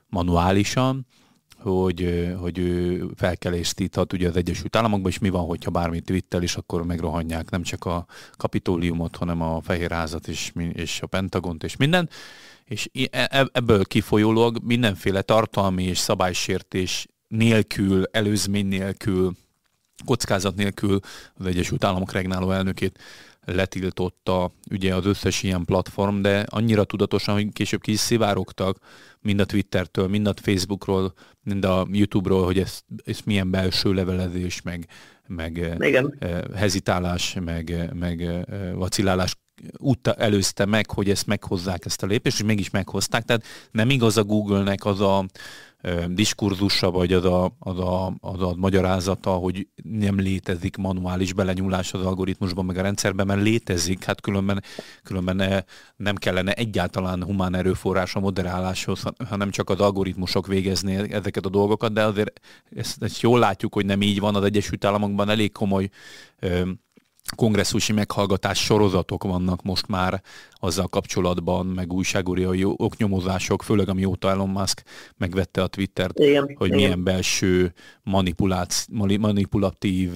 manuálisan, 0.07 1.07
hogy, 1.59 2.29
hogy 2.41 2.59
ő 2.59 3.07
felkelést 3.17 3.81
íthat 3.81 4.12
ugye 4.12 4.29
az 4.29 4.37
Egyesült 4.37 4.77
Államokban, 4.77 5.11
és 5.11 5.19
mi 5.19 5.29
van, 5.29 5.47
hogyha 5.47 5.71
bármit 5.71 6.05
twittel, 6.05 6.43
és 6.43 6.57
akkor 6.57 6.85
megrohanják 6.85 7.50
nem 7.50 7.62
csak 7.62 7.85
a 7.85 8.07
kapitóliumot, 8.37 9.17
hanem 9.17 9.43
a 9.43 9.61
Fehérházat 9.61 10.29
és, 10.29 10.53
és 10.73 11.03
a 11.03 11.07
Pentagont 11.07 11.65
és 11.65 11.77
minden. 11.77 12.09
És 12.65 12.91
e, 13.11 13.29
e, 13.31 13.49
ebből 13.53 13.85
kifolyólag 13.85 14.59
mindenféle 14.62 15.23
tartalmi 15.23 15.83
és 15.83 15.99
szabálysértés 15.99 17.07
nélkül, 17.29 18.05
előzmény 18.11 18.67
nélkül, 18.67 19.33
kockázat 20.05 20.57
nélkül 20.57 21.00
az 21.35 21.47
Egyesült 21.47 21.85
Államok 21.85 22.12
regnáló 22.12 22.50
elnökét 22.50 22.99
letiltotta 23.55 24.52
ugye 24.71 24.95
az 24.95 25.07
összes 25.07 25.43
ilyen 25.43 25.64
platform, 25.64 26.21
de 26.21 26.45
annyira 26.49 26.85
tudatosan, 26.85 27.35
hogy 27.35 27.52
később 27.52 27.81
ki 27.81 27.93
is 27.93 27.99
szivárogtak 27.99 28.78
mind 29.21 29.40
a 29.40 29.45
Twittertől, 29.45 30.09
mind 30.09 30.26
a 30.26 30.35
Facebookról, 30.43 31.12
mind 31.43 31.64
a 31.64 31.87
YouTube-ról, 31.90 32.45
hogy 32.45 32.59
ez, 32.59 32.81
ez 33.05 33.19
milyen 33.25 33.50
belső 33.50 33.93
levelezés, 33.93 34.62
meg, 34.62 34.87
meg 35.26 35.76
Igen. 35.78 36.14
Eh, 36.19 36.40
hezitálás, 36.55 37.37
meg, 37.45 37.90
meg 37.95 38.23
eh, 38.23 38.43
vacilálás 38.75 39.37
út 39.78 40.09
előzte 40.09 40.64
meg, 40.64 40.90
hogy 40.90 41.11
ezt 41.11 41.26
meghozzák 41.26 41.85
ezt 41.85 42.02
a 42.02 42.07
lépést, 42.07 42.38
és 42.38 42.45
mégis 42.45 42.71
meghozták. 42.71 43.25
Tehát 43.25 43.45
nem 43.71 43.90
igaz 43.90 44.17
a 44.17 44.25
Google-nek 44.25 44.85
az 44.85 45.00
a 45.00 45.26
diskurzusa, 46.09 46.91
vagy 46.91 47.13
az 47.13 47.25
a, 47.25 47.57
az, 47.59 47.79
a, 47.79 48.17
az 48.21 48.43
a 48.43 48.55
magyarázata, 48.57 49.31
hogy 49.31 49.69
nem 49.83 50.19
létezik 50.19 50.77
manuális 50.77 51.33
belenyúlás 51.33 51.93
az 51.93 52.05
algoritmusban, 52.05 52.65
meg 52.65 52.79
a 52.79 52.83
rendszerben, 52.83 53.27
mert 53.27 53.43
létezik, 53.43 54.05
hát 54.05 54.21
különben, 54.21 54.63
különben 55.03 55.65
nem 55.97 56.17
kellene 56.17 56.53
egyáltalán 56.53 57.25
humán 57.25 57.55
erőforrás 57.55 58.15
a 58.15 58.21
moderáláshoz, 58.21 59.03
hanem 59.29 59.51
csak 59.51 59.71
az 59.71 59.81
algoritmusok 59.81 60.47
végezni 60.47 60.95
ezeket 60.95 61.47
a 61.47 61.51
dolgokat, 61.51 61.93
de 61.93 62.05
azért 62.05 62.41
ezt, 62.77 63.03
ezt 63.03 63.21
jól 63.21 63.39
látjuk, 63.39 63.75
hogy 63.75 63.87
nem 63.87 64.03
így 64.03 64.21
van. 64.21 64.35
Az 64.35 64.45
Egyesült 64.45 64.85
Államokban, 64.85 65.29
elég 65.29 65.53
komoly 65.53 65.89
kongresszusi 67.37 67.93
meghallgatás 67.93 68.65
sorozatok 68.65 69.25
vannak 69.25 69.63
most 69.63 69.87
már 69.87 70.23
azzal 70.61 70.87
kapcsolatban, 70.87 71.67
meg 71.67 71.93
újságúriai 71.93 72.65
oknyomozások, 72.65 73.63
főleg 73.63 73.89
amióta 73.89 74.31
Elon 74.31 74.49
Musk 74.49 74.83
megvette 75.17 75.63
a 75.63 75.67
Twittert, 75.67 76.19
igen, 76.19 76.55
hogy 76.57 76.67
igen. 76.67 76.79
milyen 76.79 77.03
belső 77.03 77.73
manipulatív 79.19 80.11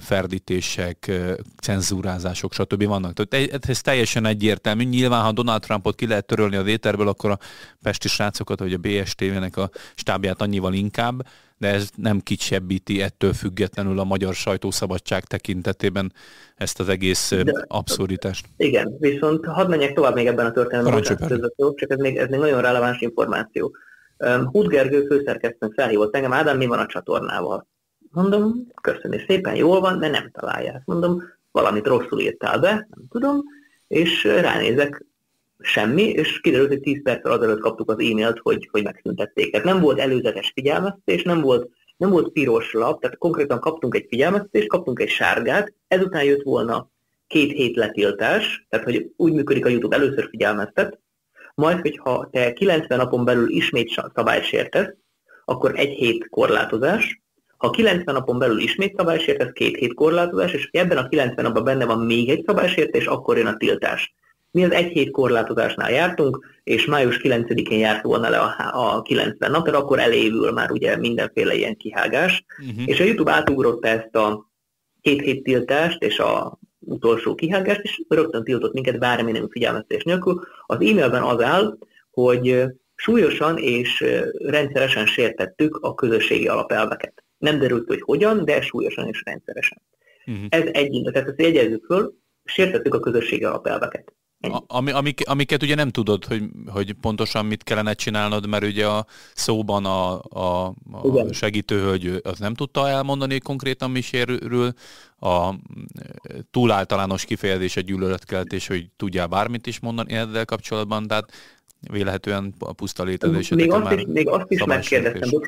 ferdítések, 0.00 1.12
cenzúrázások, 1.60 2.52
stb. 2.52 2.84
vannak. 2.84 3.12
Tehát 3.12 3.68
ez 3.68 3.80
teljesen 3.80 4.26
egyértelmű. 4.26 4.84
Nyilván, 4.84 5.22
ha 5.22 5.32
Donald 5.32 5.60
Trumpot 5.60 5.94
ki 5.94 6.06
lehet 6.06 6.26
törölni 6.26 6.56
az 6.56 6.66
éterből, 6.66 7.08
akkor 7.08 7.30
a 7.30 7.38
pesti 7.82 8.08
srácokat, 8.08 8.58
vagy 8.58 8.72
a 8.72 8.78
BSTV-nek 8.78 9.56
a 9.56 9.70
stábját 9.94 10.42
annyival 10.42 10.74
inkább, 10.74 11.26
de 11.64 11.70
ez 11.72 11.90
nem 11.96 12.20
kicsebbíti 12.20 13.02
ettől 13.02 13.32
függetlenül 13.32 13.98
a 13.98 14.04
magyar 14.04 14.34
sajtószabadság 14.34 15.24
tekintetében 15.24 16.12
ezt 16.56 16.80
az 16.80 16.88
egész 16.88 17.32
de, 17.44 17.64
abszurditást. 17.66 18.46
Igen, 18.56 18.96
viszont 18.98 19.46
hadd 19.46 19.68
menjek 19.68 19.92
tovább 19.92 20.14
még 20.14 20.26
ebben 20.26 20.46
a 20.46 20.50
történelemben, 20.50 21.02
csak 21.02 21.90
ez 21.90 21.98
még, 21.98 22.16
ez 22.16 22.28
még 22.28 22.40
nagyon 22.40 22.60
releváns 22.60 23.00
információ. 23.00 23.76
Húd 24.44 24.66
Gergő 24.66 25.06
főszerkesztőnk 25.06 25.74
felhívott 25.74 26.14
engem, 26.14 26.32
Ádám, 26.32 26.56
mi 26.56 26.66
van 26.66 26.78
a 26.78 26.86
csatornával? 26.86 27.66
Mondom, 28.10 28.66
köszönöm 28.82 29.18
szépen, 29.26 29.54
jól 29.54 29.80
van, 29.80 29.98
de 29.98 30.08
nem 30.08 30.30
találják. 30.30 30.82
Mondom, 30.84 31.22
valamit 31.50 31.86
rosszul 31.86 32.20
írtál 32.20 32.58
be, 32.58 32.70
nem 32.70 33.08
tudom, 33.08 33.42
és 33.88 34.24
ránézek, 34.24 35.04
semmi, 35.64 36.02
és 36.02 36.40
kiderült, 36.40 36.68
hogy 36.68 36.80
10 36.80 37.02
perccel 37.02 37.32
azelőtt 37.32 37.60
kaptuk 37.60 37.90
az 37.90 37.98
e-mailt, 37.98 38.38
hogy, 38.42 38.68
hogy 38.70 38.82
megszüntették. 38.82 39.50
Tehát 39.50 39.66
nem 39.66 39.80
volt 39.80 39.98
előzetes 39.98 40.50
figyelmeztetés, 40.54 41.22
nem 41.22 41.40
volt, 41.40 41.68
nem 41.96 42.10
volt 42.10 42.32
piros 42.32 42.72
lap, 42.72 43.00
tehát 43.00 43.18
konkrétan 43.18 43.60
kaptunk 43.60 43.94
egy 43.94 44.06
figyelmeztetést, 44.08 44.68
kaptunk 44.68 45.00
egy 45.00 45.08
sárgát, 45.08 45.72
ezután 45.88 46.24
jött 46.24 46.42
volna 46.42 46.90
két 47.26 47.52
hét 47.52 47.76
letiltás, 47.76 48.66
tehát 48.68 48.84
hogy 48.84 49.10
úgy 49.16 49.32
működik 49.32 49.64
a 49.64 49.68
YouTube, 49.68 49.96
először 49.96 50.28
figyelmeztet, 50.28 50.98
majd, 51.54 51.80
hogyha 51.80 52.28
te 52.32 52.52
90 52.52 52.98
napon 52.98 53.24
belül 53.24 53.48
ismét 53.50 54.00
szabályt 54.14 54.44
sértesz, 54.44 54.94
akkor 55.44 55.72
egy 55.78 55.92
hét 55.92 56.28
korlátozás, 56.28 57.22
ha 57.56 57.70
90 57.70 58.14
napon 58.14 58.38
belül 58.38 58.58
ismét 58.58 58.96
szabálysértesz, 58.96 59.52
két 59.52 59.76
hét 59.76 59.94
korlátozás, 59.94 60.52
és 60.52 60.68
ebben 60.72 60.96
a 60.96 61.08
90 61.08 61.44
napban 61.44 61.64
benne 61.64 61.84
van 61.84 61.98
még 61.98 62.28
egy 62.28 62.44
szabálysértés, 62.46 63.06
akkor 63.06 63.36
jön 63.36 63.46
a 63.46 63.56
tiltás. 63.56 64.14
Mi 64.54 64.64
az 64.64 64.70
egy 64.70 64.92
hét 64.92 65.10
korlátozásnál 65.10 65.92
jártunk, 65.92 66.46
és 66.64 66.86
május 66.86 67.20
9-én 67.22 67.78
járt 67.78 68.02
volna 68.02 68.28
le 68.28 68.38
a, 68.38 68.96
a 68.96 69.02
90 69.02 69.50
nap, 69.50 69.64
tehát 69.64 69.80
akkor 69.80 69.98
elévül 69.98 70.52
már 70.52 70.70
ugye 70.70 70.96
mindenféle 70.96 71.54
ilyen 71.54 71.76
kihágás, 71.76 72.44
uh-huh. 72.58 72.88
és 72.88 73.00
a 73.00 73.04
YouTube 73.04 73.32
átugrotta 73.32 73.88
ezt 73.88 74.14
a 74.14 74.50
két 75.00 75.20
hét 75.20 75.42
tiltást, 75.42 76.02
és 76.02 76.18
a 76.18 76.58
utolsó 76.78 77.34
kihágást, 77.34 77.80
és 77.80 78.02
rögtön 78.08 78.44
tiltott 78.44 78.72
minket 78.72 78.98
bármilyen 78.98 79.48
figyelmeztetés 79.48 80.02
nélkül. 80.02 80.40
Az 80.66 80.76
e-mailben 80.76 81.22
az 81.22 81.42
áll, 81.42 81.78
hogy 82.10 82.64
súlyosan 82.94 83.58
és 83.58 84.04
rendszeresen 84.38 85.06
sértettük 85.06 85.76
a 85.76 85.94
közösségi 85.94 86.48
alapelveket. 86.48 87.24
Nem 87.38 87.58
derült, 87.58 87.86
hogy 87.86 88.00
hogyan, 88.00 88.44
de 88.44 88.60
súlyosan 88.60 89.08
és 89.08 89.22
rendszeresen. 89.24 89.82
Uh-huh. 90.26 90.44
Ez 90.48 90.64
egy, 90.72 91.10
tehát 91.12 91.28
ezt 91.28 91.40
jegyezzük 91.40 91.84
föl, 91.84 92.14
sértettük 92.44 92.94
a 92.94 93.00
közösségi 93.00 93.44
alapelveket. 93.44 94.12
A, 94.52 94.64
ami, 94.66 94.90
amik, 94.90 95.28
amiket 95.28 95.62
ugye 95.62 95.74
nem 95.74 95.88
tudod, 95.88 96.24
hogy, 96.24 96.42
hogy 96.66 96.92
pontosan 96.92 97.46
mit 97.46 97.62
kellene 97.62 97.92
csinálnod, 97.92 98.46
mert 98.46 98.64
ugye 98.64 98.86
a 98.86 99.06
szóban 99.34 99.84
a, 99.84 100.22
a, 100.22 100.66
a 100.90 101.32
segítőhölgy 101.32 102.20
az 102.22 102.38
nem 102.38 102.54
tudta 102.54 102.88
elmondani 102.88 103.38
konkrétan 103.38 103.90
mi 103.90 104.00
sérül, 104.00 104.72
a 105.20 105.54
túl 106.50 106.70
általános 106.70 107.24
kifejezés 107.24 107.76
egy 107.76 107.84
gyűlöletkeltés, 107.84 108.66
hogy 108.66 108.86
tudjál 108.96 109.26
bármit 109.26 109.66
is 109.66 109.80
mondani 109.80 110.12
ezzel 110.12 110.44
kapcsolatban, 110.44 111.06
tehát 111.06 111.32
vélehetően 111.90 112.54
a 112.58 112.72
puszta 112.72 113.04
létezése. 113.04 113.54
Még 113.54 113.72
azt, 113.72 113.92
is, 113.92 114.04
még 114.06 114.28
azt 114.28 114.50
is 114.50 114.64
megkérdeztem, 114.64 115.40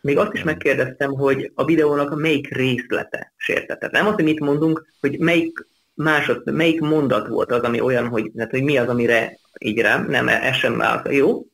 még 0.00 0.18
azt 0.18 0.32
is 0.32 0.42
megkérdeztem, 0.42 1.12
hogy 1.12 1.52
a 1.54 1.64
videónak 1.64 2.16
melyik 2.16 2.54
részlete 2.54 3.32
sértetett. 3.36 3.90
Nem 3.90 4.06
azt, 4.06 4.14
hogy 4.14 4.24
mit 4.24 4.40
mondunk, 4.40 4.86
hogy 5.00 5.18
melyik 5.18 5.66
másod, 6.02 6.52
melyik 6.52 6.80
mondat 6.80 7.28
volt 7.28 7.52
az, 7.52 7.62
ami 7.62 7.80
olyan, 7.80 8.08
hogy, 8.08 8.30
hát, 8.36 8.50
hogy 8.50 8.62
mi 8.62 8.76
az, 8.76 8.88
amire 8.88 9.38
így 9.58 9.80
rám, 9.80 10.06
nem, 10.08 10.28
ez 10.28 10.54
sem 10.54 10.76
válasz. 10.76 11.12
Jó. 11.12 11.46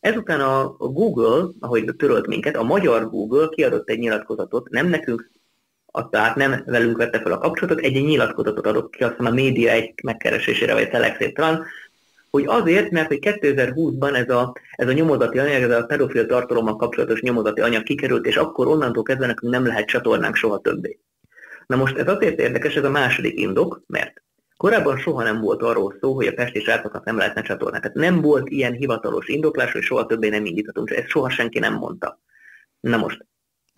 Ezután 0.00 0.40
a 0.40 0.76
Google, 0.78 1.48
ahogy 1.60 1.94
törölt 1.96 2.26
minket, 2.26 2.56
a 2.56 2.62
magyar 2.62 3.10
Google 3.10 3.48
kiadott 3.50 3.88
egy 3.88 3.98
nyilatkozatot, 3.98 4.70
nem 4.70 4.88
nekünk, 4.88 5.30
tehát 6.10 6.36
nem 6.36 6.62
velünk 6.66 6.96
vette 6.96 7.20
fel 7.20 7.32
a 7.32 7.38
kapcsolatot, 7.38 7.84
egy, 7.84 8.04
nyilatkozatot 8.04 8.66
adott 8.66 8.90
ki, 8.90 9.04
aztán 9.04 9.26
a 9.26 9.30
média 9.30 9.70
egy 9.70 9.94
megkeresésére, 10.02 10.72
vagy 10.72 11.32
talán, 11.32 11.64
hogy 12.30 12.44
azért, 12.46 12.90
mert 12.90 13.08
hogy 13.08 13.18
2020-ban 13.20 14.16
ez 14.16 14.30
a, 14.30 14.52
ez 14.72 14.88
a 14.88 14.92
nyomozati 14.92 15.38
anyag, 15.38 15.62
ez 15.62 15.78
a 15.78 15.86
pedofil 15.86 16.26
tartalommal 16.26 16.76
kapcsolatos 16.76 17.20
nyomozati 17.20 17.60
anyag 17.60 17.82
kikerült, 17.82 18.26
és 18.26 18.36
akkor 18.36 18.66
onnantól 18.66 19.02
kezdve 19.02 19.26
nekünk 19.26 19.52
nem 19.52 19.66
lehet 19.66 19.86
csatornánk 19.86 20.34
soha 20.34 20.58
többé. 20.58 20.98
Na 21.68 21.76
most 21.76 21.96
ez 21.96 22.08
azért 22.08 22.38
érdekes, 22.38 22.74
ez 22.74 22.84
a 22.84 22.90
második 22.90 23.40
indok, 23.40 23.82
mert 23.86 24.22
korábban 24.56 24.98
soha 24.98 25.22
nem 25.22 25.40
volt 25.40 25.62
arról 25.62 25.96
szó, 26.00 26.14
hogy 26.14 26.26
a 26.26 26.32
pesti 26.32 26.60
srácoknak 26.60 27.04
nem 27.04 27.16
lehetne 27.16 27.42
csatornák. 27.42 27.80
Tehát 27.80 27.96
nem 27.96 28.20
volt 28.20 28.48
ilyen 28.48 28.72
hivatalos 28.72 29.28
indoklás, 29.28 29.72
hogy 29.72 29.82
soha 29.82 30.06
többé 30.06 30.28
nem 30.28 30.44
indíthatunk, 30.44 30.90
ezt 30.90 31.08
soha 31.08 31.30
senki 31.30 31.58
nem 31.58 31.74
mondta. 31.74 32.20
Na 32.80 32.96
most, 32.96 33.26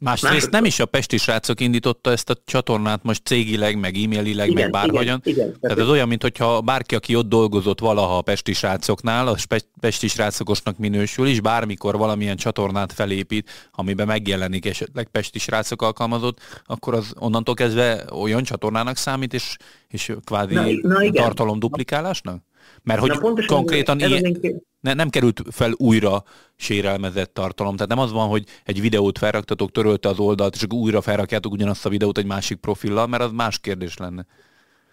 Másrészt 0.01 0.51
nem 0.51 0.65
is 0.65 0.81
a 0.81 0.87
Pesti 0.87 1.17
srácok 1.17 1.61
indította 1.61 2.11
ezt 2.11 2.31
a 2.31 2.35
csatornát 2.45 3.03
most 3.03 3.27
cégileg, 3.27 3.79
meg 3.79 3.97
e-mailileg, 3.97 4.51
igen, 4.51 4.63
meg 4.63 4.71
bárhogyan. 4.71 5.21
Igen, 5.25 5.47
igen. 5.47 5.61
Tehát 5.61 5.79
ez 5.79 5.89
olyan, 5.89 6.09
mintha 6.09 6.61
bárki, 6.61 6.95
aki 6.95 7.17
ott 7.17 7.29
dolgozott 7.29 7.81
valaha 7.81 8.17
a 8.17 8.23
Pesti 8.23 8.53
srácoknál, 8.53 9.29
a 9.29 9.37
Pesti 9.81 10.09
srácokosnak 10.09 10.79
minősül, 10.79 11.27
és 11.27 11.41
bármikor 11.41 11.97
valamilyen 11.97 12.37
csatornát 12.37 12.93
felépít, 12.93 13.51
amiben 13.73 14.07
megjelenik 14.07 14.67
esetleg 14.67 15.09
Pesti 15.09 15.39
srácok 15.39 15.83
alkalmazott, 15.83 16.39
akkor 16.67 16.95
az 16.95 17.15
onnantól 17.19 17.55
kezdve 17.55 18.05
olyan 18.13 18.43
csatornának 18.43 18.97
számít, 18.97 19.35
és, 19.35 19.57
és 19.89 20.13
kvázi 20.25 20.55
na, 20.55 20.65
na 20.83 21.11
tartalom 21.11 21.59
duplikálásnak? 21.59 22.43
Mert 22.83 23.01
hogy 23.01 23.11
Na, 23.11 23.47
konkrétan 23.47 23.99
ilyen, 23.99 24.41
ne, 24.81 24.95
nem 24.95 25.09
került 25.09 25.43
fel 25.51 25.73
újra 25.77 26.23
sérelmezett 26.57 27.35
tartalom. 27.35 27.75
Tehát 27.75 27.89
nem 27.89 27.99
az 27.99 28.13
van, 28.13 28.29
hogy 28.29 28.45
egy 28.65 28.81
videót 28.81 29.19
felraktatok, 29.19 29.73
törölte 29.73 30.09
az 30.09 30.19
oldalt, 30.19 30.55
és 30.55 30.67
újra 30.75 31.01
felrakjátok 31.01 31.53
ugyanazt 31.53 31.87
a 31.87 31.89
videót 31.89 32.19
egy 32.19 32.27
másik 32.27 32.59
profillal, 32.59 33.07
mert 33.07 33.23
az 33.23 33.33
más 33.33 33.59
kérdés 33.59 33.97
lenne. 33.97 34.27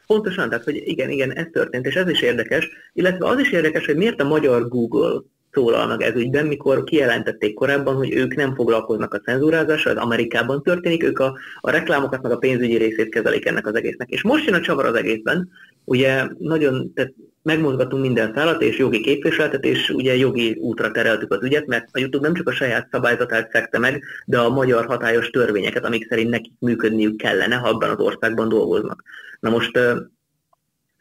Pontosan, 0.08 0.50
tehát 0.50 0.64
hogy 0.64 0.82
igen, 0.86 1.10
igen, 1.10 1.32
ez 1.34 1.46
történt, 1.52 1.86
és 1.86 1.96
ez 1.96 2.10
is 2.10 2.22
érdekes, 2.22 2.70
illetve 2.94 3.28
az 3.28 3.40
is 3.40 3.52
érdekes, 3.52 3.86
hogy 3.86 3.96
miért 3.96 4.22
a 4.22 4.28
magyar 4.28 4.68
Google 4.68 5.22
szólal 5.52 5.88
meg 5.88 6.02
ez 6.02 6.16
ügyben, 6.16 6.46
mikor 6.46 6.84
kijelentették 6.84 7.54
korábban, 7.54 7.96
hogy 7.96 8.14
ők 8.14 8.36
nem 8.36 8.56
foglalkoznak 8.56 9.14
a 9.14 9.20
cenzúrázással, 9.20 9.98
az 9.98 10.04
Amerikában 10.04 10.64
történik, 10.64 11.04
ők 11.04 11.20
a, 11.20 11.38
a 11.60 11.70
reklámokat 11.70 12.22
meg 12.22 12.32
a 12.32 12.38
pénzügyi 12.38 12.78
részét 12.78 13.10
kezelik 13.10 13.46
ennek 13.46 13.68
az 13.68 13.76
egésznek. 13.76 14.10
És 14.10 14.24
most 14.24 14.46
jön 14.46 14.54
a 14.54 14.62
csavar 14.62 14.86
az 14.86 14.96
egészben, 14.96 15.50
ugye 15.88 16.28
nagyon, 16.38 16.94
tehát 16.94 17.14
megmozgatunk 17.42 18.02
minden 18.02 18.34
szállat 18.36 18.62
és 18.62 18.78
jogi 18.78 19.02
képviseletet, 19.02 19.64
és 19.64 19.90
ugye 19.90 20.16
jogi 20.16 20.58
útra 20.60 20.92
tereltük 20.92 21.34
az 21.34 21.44
ügyet, 21.44 21.66
mert 21.66 21.88
a 21.92 22.00
YouTube 22.00 22.26
nem 22.26 22.36
csak 22.36 22.48
a 22.48 22.52
saját 22.52 22.88
szabályzatát 22.92 23.52
szekte 23.52 23.80
meg, 23.80 24.04
de 24.26 24.40
a 24.40 24.50
magyar 24.50 24.86
hatályos 24.86 25.30
törvényeket, 25.30 25.86
amik 25.86 26.08
szerint 26.10 26.30
nekik 26.30 26.52
működniük 26.60 27.18
kellene, 27.18 27.56
ha 27.56 27.70
abban 27.70 27.90
az 27.90 28.00
országban 28.00 28.50
dolgoznak. 28.50 29.04
Na 29.40 29.50
most 29.50 29.80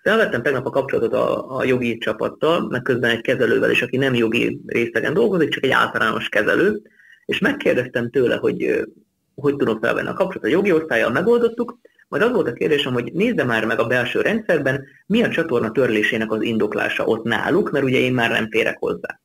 felvettem 0.02 0.43
tegnap 0.43 0.66
a 0.66 0.71
kapcsolatot 0.71 1.12
a, 1.12 1.57
a 1.57 1.64
jogi 1.64 1.99
csapattal, 1.99 2.69
meg 2.69 2.83
közben 2.83 3.11
egy 3.11 3.21
kezelővel 3.21 3.71
is, 3.71 3.83
aki 3.83 3.97
nem 3.97 4.14
jogi 4.14 4.61
részegen 4.66 5.14
dolgozik, 5.14 5.49
csak 5.49 5.64
egy 5.64 5.71
általános 5.71 6.28
kezelő, 6.28 6.83
és 7.25 7.38
megkérdeztem 7.38 8.11
tőle, 8.11 8.37
hogy 8.37 8.87
hogy 9.35 9.57
tudom 9.57 9.81
felvenni 9.81 10.09
a 10.09 10.12
kapcsolatot. 10.12 10.45
A 10.45 10.55
jogi 10.55 10.73
osztályjal 10.73 11.11
megoldottuk, 11.11 11.78
majd 12.09 12.23
az 12.23 12.33
volt 12.33 12.49
a 12.49 12.53
kérdésem, 12.53 12.93
hogy 12.93 13.13
nézze 13.13 13.45
már 13.45 13.65
meg 13.65 13.79
a 13.79 13.87
belső 13.87 14.21
rendszerben, 14.21 14.85
mi 15.07 15.23
a 15.23 15.29
csatorna 15.29 15.71
törlésének 15.71 16.33
az 16.33 16.43
indoklása 16.43 17.05
ott 17.05 17.25
náluk, 17.25 17.71
mert 17.71 17.85
ugye 17.85 17.99
én 17.99 18.15
már 18.15 18.31
nem 18.31 18.51
férek 18.51 18.79
hozzá. 18.79 19.21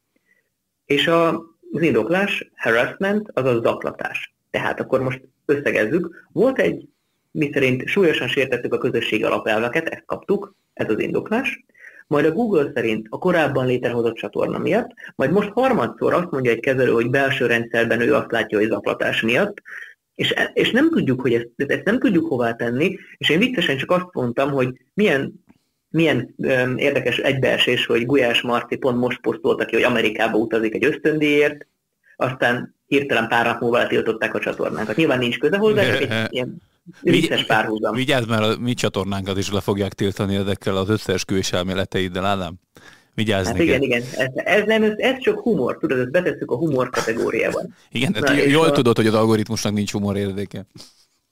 És 0.85 1.07
a, 1.07 1.29
az 1.71 1.81
indoklás 1.81 2.51
harassment, 2.55 3.29
azaz 3.33 3.61
zaklatás. 3.61 4.35
Tehát 4.49 4.79
akkor 4.79 5.01
most 5.01 5.21
összegezzük. 5.45 6.27
Volt 6.31 6.59
egy, 6.59 6.87
mi 7.31 7.49
szerint 7.53 7.87
súlyosan 7.87 8.27
sértettük 8.27 8.73
a 8.73 8.77
közösségi 8.77 9.23
alapelveket, 9.23 9.87
ezt 9.87 10.05
kaptuk, 10.05 10.55
ez 10.73 10.89
az 10.89 10.99
indoklás, 10.99 11.63
majd 12.07 12.25
a 12.25 12.31
Google 12.31 12.71
szerint 12.73 13.07
a 13.09 13.17
korábban 13.17 13.65
létrehozott 13.65 14.15
csatorna 14.15 14.57
miatt, 14.57 14.89
majd 15.15 15.31
most 15.31 15.49
harmadszor 15.49 16.13
azt 16.13 16.31
mondja 16.31 16.51
egy 16.51 16.59
kezelő, 16.59 16.91
hogy 16.91 17.09
belső 17.09 17.45
rendszerben 17.45 18.01
ő 18.01 18.13
azt 18.15 18.31
látja, 18.31 18.57
hogy 18.57 18.67
zaklatás 18.67 19.21
miatt, 19.21 19.61
és, 20.15 20.33
és 20.53 20.71
nem 20.71 20.89
tudjuk, 20.89 21.21
hogy 21.21 21.33
ezt, 21.33 21.49
ezt 21.55 21.83
nem 21.83 21.99
tudjuk 21.99 22.27
hová 22.27 22.53
tenni, 22.53 22.97
és 23.17 23.29
én 23.29 23.39
viccesen 23.39 23.77
csak 23.77 23.91
azt 23.91 24.07
mondtam, 24.11 24.51
hogy 24.51 24.69
milyen 24.93 25.43
milyen 25.91 26.33
um, 26.37 26.77
érdekes 26.77 27.17
egybeesés, 27.17 27.85
hogy 27.85 28.05
Gulyás 28.05 28.41
Marci 28.41 28.75
pont 28.75 28.97
most 28.97 29.21
posztolta 29.21 29.65
ki, 29.65 29.75
hogy 29.75 29.83
Amerikába 29.83 30.37
utazik 30.37 30.75
egy 30.75 30.85
ösztöndíjért, 30.85 31.67
aztán 32.15 32.75
hirtelen 32.87 33.27
pár 33.27 33.45
nap 33.45 33.61
múlva 33.61 33.77
letiltották 33.77 34.33
a 34.33 34.39
csatornánkat. 34.39 34.95
Nyilván 34.95 35.19
nincs 35.19 35.37
köze 35.37 35.57
hozzá, 35.57 35.83
csak 35.83 36.01
egy 36.01 36.33
ilyen 36.33 36.61
vicces 37.01 37.45
párhuzam. 37.45 37.95
Vigyázz, 37.95 38.27
mert 38.27 38.43
a 38.43 38.59
mi 38.59 38.73
csatornánkat 38.73 39.37
is 39.37 39.51
le 39.51 39.61
fogják 39.61 39.93
tiltani 39.93 40.35
ezekkel 40.35 40.77
az 40.77 40.89
összeesküvés 40.89 41.51
elméleteiddel, 41.51 42.25
Ádám. 42.25 42.59
Vigyázni 43.13 43.51
hát 43.51 43.61
igen, 43.61 43.81
igen. 43.81 44.01
Ez, 44.17 44.27
ez, 44.33 44.63
nem, 44.65 44.83
ez, 44.83 44.93
ez 44.97 45.19
csak 45.19 45.39
humor, 45.39 45.77
tudod, 45.77 45.99
ezt 45.99 46.11
betesszük 46.11 46.51
a 46.51 46.55
humor 46.55 46.89
kategóriában. 46.89 47.75
Igen, 47.91 48.15
Na, 48.19 48.33
jól 48.33 48.65
a... 48.65 48.71
tudod, 48.71 48.95
hogy 48.95 49.07
az 49.07 49.13
algoritmusnak 49.13 49.73
nincs 49.73 49.91
humor 49.91 50.17
érdeke. 50.17 50.65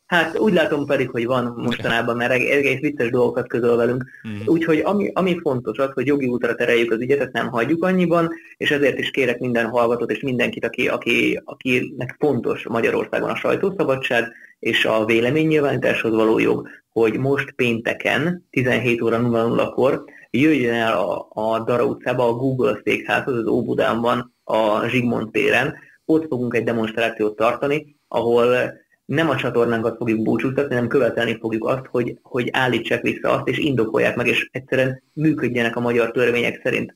Hát 0.09 0.39
úgy 0.39 0.53
látom 0.53 0.85
pedig, 0.85 1.09
hogy 1.09 1.25
van 1.25 1.53
mostanában, 1.57 2.15
mert 2.15 2.31
egész 2.31 2.79
vicces 2.79 3.09
dolgokat 3.09 3.47
közöl 3.47 3.75
velünk. 3.75 4.05
Mm. 4.27 4.39
Úgyhogy 4.45 4.79
ami, 4.79 5.11
ami 5.13 5.39
fontos 5.41 5.77
az, 5.77 5.89
hogy 5.93 6.07
jogi 6.07 6.27
útra 6.27 6.55
tereljük 6.55 6.91
az 6.91 6.99
ügyet, 6.99 7.19
ezt 7.19 7.31
nem 7.31 7.47
hagyjuk 7.47 7.83
annyiban, 7.83 8.29
és 8.57 8.71
ezért 8.71 8.99
is 8.99 9.11
kérek 9.11 9.39
minden 9.39 9.67
hallgatót 9.67 10.11
és 10.11 10.19
mindenkit, 10.19 10.65
aki, 10.65 10.87
aki, 10.87 11.41
akinek 11.43 12.15
fontos 12.19 12.67
Magyarországon 12.67 13.29
a 13.29 13.35
sajtószabadság 13.35 14.31
és 14.59 14.85
a 14.85 15.05
véleménynyilvánításhoz 15.05 16.13
való 16.13 16.39
jog, 16.39 16.67
hogy 16.89 17.17
most 17.17 17.51
pénteken 17.51 18.47
17 18.49 19.01
óra 19.01 19.19
00-kor 19.21 20.03
jöjjön 20.31 20.73
el 20.73 20.97
a, 20.97 21.27
a 21.29 21.63
Dara 21.63 21.85
utcába, 21.85 22.27
a 22.27 22.33
Google 22.33 22.81
székházhoz, 22.83 23.37
az 23.37 23.47
Óbudánban, 23.47 24.35
a 24.43 24.87
Zsigmond 24.87 25.31
téren. 25.31 25.75
Ott 26.05 26.27
fogunk 26.27 26.55
egy 26.55 26.63
demonstrációt 26.63 27.35
tartani, 27.35 27.95
ahol 28.07 28.73
nem 29.05 29.29
a 29.29 29.35
csatornánkat 29.35 29.97
fogjuk 29.97 30.23
búcsúztatni, 30.23 30.73
hanem 30.73 30.89
követelni 30.89 31.37
fogjuk 31.39 31.67
azt, 31.67 31.85
hogy, 31.85 32.17
hogy 32.21 32.49
állítsák 32.51 33.01
vissza 33.01 33.31
azt, 33.31 33.47
és 33.47 33.57
indokolják 33.57 34.15
meg, 34.15 34.27
és 34.27 34.49
egyszerűen 34.51 35.03
működjenek 35.13 35.75
a 35.75 35.79
magyar 35.79 36.11
törvények 36.11 36.59
szerint. 36.63 36.95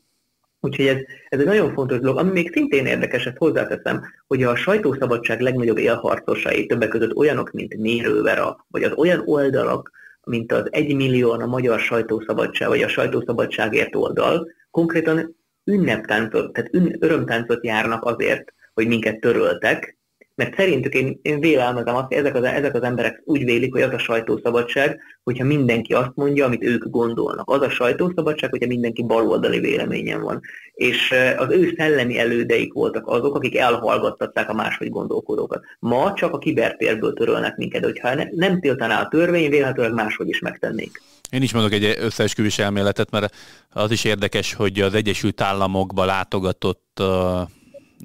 Úgyhogy 0.60 0.88
ez, 0.88 0.98
ez 1.30 1.40
egy 1.40 1.46
nagyon 1.46 1.74
fontos 1.74 2.00
dolog. 2.00 2.18
Ami 2.18 2.32
még 2.32 2.52
szintén 2.52 2.86
érdekes, 2.86 3.26
ezt 3.26 3.38
hozzáteszem, 3.38 4.02
hogy 4.28 4.44
a 4.44 4.56
sajtószabadság 4.56 5.42
legnagyobb 5.42 5.78
élharcosai, 5.78 6.66
többek 6.66 6.90
között 6.90 7.16
olyanok, 7.16 7.52
mint 7.52 7.78
Mérővera, 7.78 8.66
vagy 8.68 8.84
az 8.84 8.92
olyan 8.96 9.22
oldalak, 9.26 9.92
mint 10.26 10.52
az 10.52 10.68
egymillióan 10.72 11.42
a 11.42 11.46
magyar 11.46 11.80
sajtószabadság, 11.80 12.68
vagy 12.68 12.82
a 12.82 12.88
sajtószabadságért 12.88 13.96
oldal, 13.96 14.48
konkrétan 14.72 15.36
ünneptáncot, 15.64 16.54
tehát 16.54 16.74
ün, 16.74 16.98
örömtáncot 17.00 17.66
járnak 17.66 18.04
azért, 18.04 18.54
hogy 18.74 18.88
minket 18.88 19.20
töröltek, 19.20 19.98
mert 20.36 20.56
szerintük 20.56 20.94
én, 20.94 21.20
én 21.22 21.40
vélelmezem 21.40 21.96
azt, 21.96 22.08
hogy 22.08 22.18
ezek 22.18 22.36
az, 22.36 22.44
ezek 22.44 22.76
az 22.76 22.82
emberek 22.82 23.22
úgy 23.26 23.44
vélik, 23.44 23.72
hogy 23.72 23.82
az 23.82 23.94
a 23.94 23.98
sajtószabadság, 23.98 25.00
hogyha 25.24 25.46
mindenki 25.46 25.94
azt 25.94 26.12
mondja, 26.16 26.46
amit 26.46 26.64
ők 26.64 26.90
gondolnak. 26.90 27.50
Az 27.50 27.62
a 27.62 27.70
sajtószabadság, 27.70 28.50
hogyha 28.50 28.68
mindenki 28.68 29.04
baloldali 29.04 29.60
véleményen 29.60 30.22
van. 30.22 30.42
És 30.74 31.14
az 31.38 31.52
ő 31.52 31.74
szellemi 31.78 32.20
elődeik 32.20 32.74
voltak 32.74 33.08
azok, 33.08 33.36
akik 33.36 33.58
elhallgattatták 33.58 34.50
a 34.50 34.54
máshogy 34.54 34.90
gondolkodókat. 34.90 35.64
Ma 35.80 36.14
csak 36.14 36.34
a 36.34 36.38
kibertérből 36.38 37.14
törölnek 37.14 37.58
minket, 37.58 37.84
hogyha 37.84 38.16
ne, 38.16 38.24
nem 38.32 38.60
tiltaná 38.60 39.02
a 39.02 39.08
törvény, 39.08 39.50
vélhetőleg 39.50 39.94
máshogy 39.94 40.30
is 40.30 40.40
megtennék. 40.40 41.02
Én 41.30 41.42
is 41.42 41.54
mondok 41.54 41.72
egy 41.72 41.98
összeesküvés 42.00 42.60
elméletet, 42.60 43.12
mert 43.12 43.36
az 43.70 43.92
is 43.92 44.04
érdekes, 44.04 44.54
hogy 44.54 44.80
az 44.80 44.94
Egyesült 44.94 45.42
Államokba 45.42 46.06
látogatott 46.06 47.00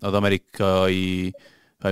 az 0.01 0.13
amerikai 0.13 1.35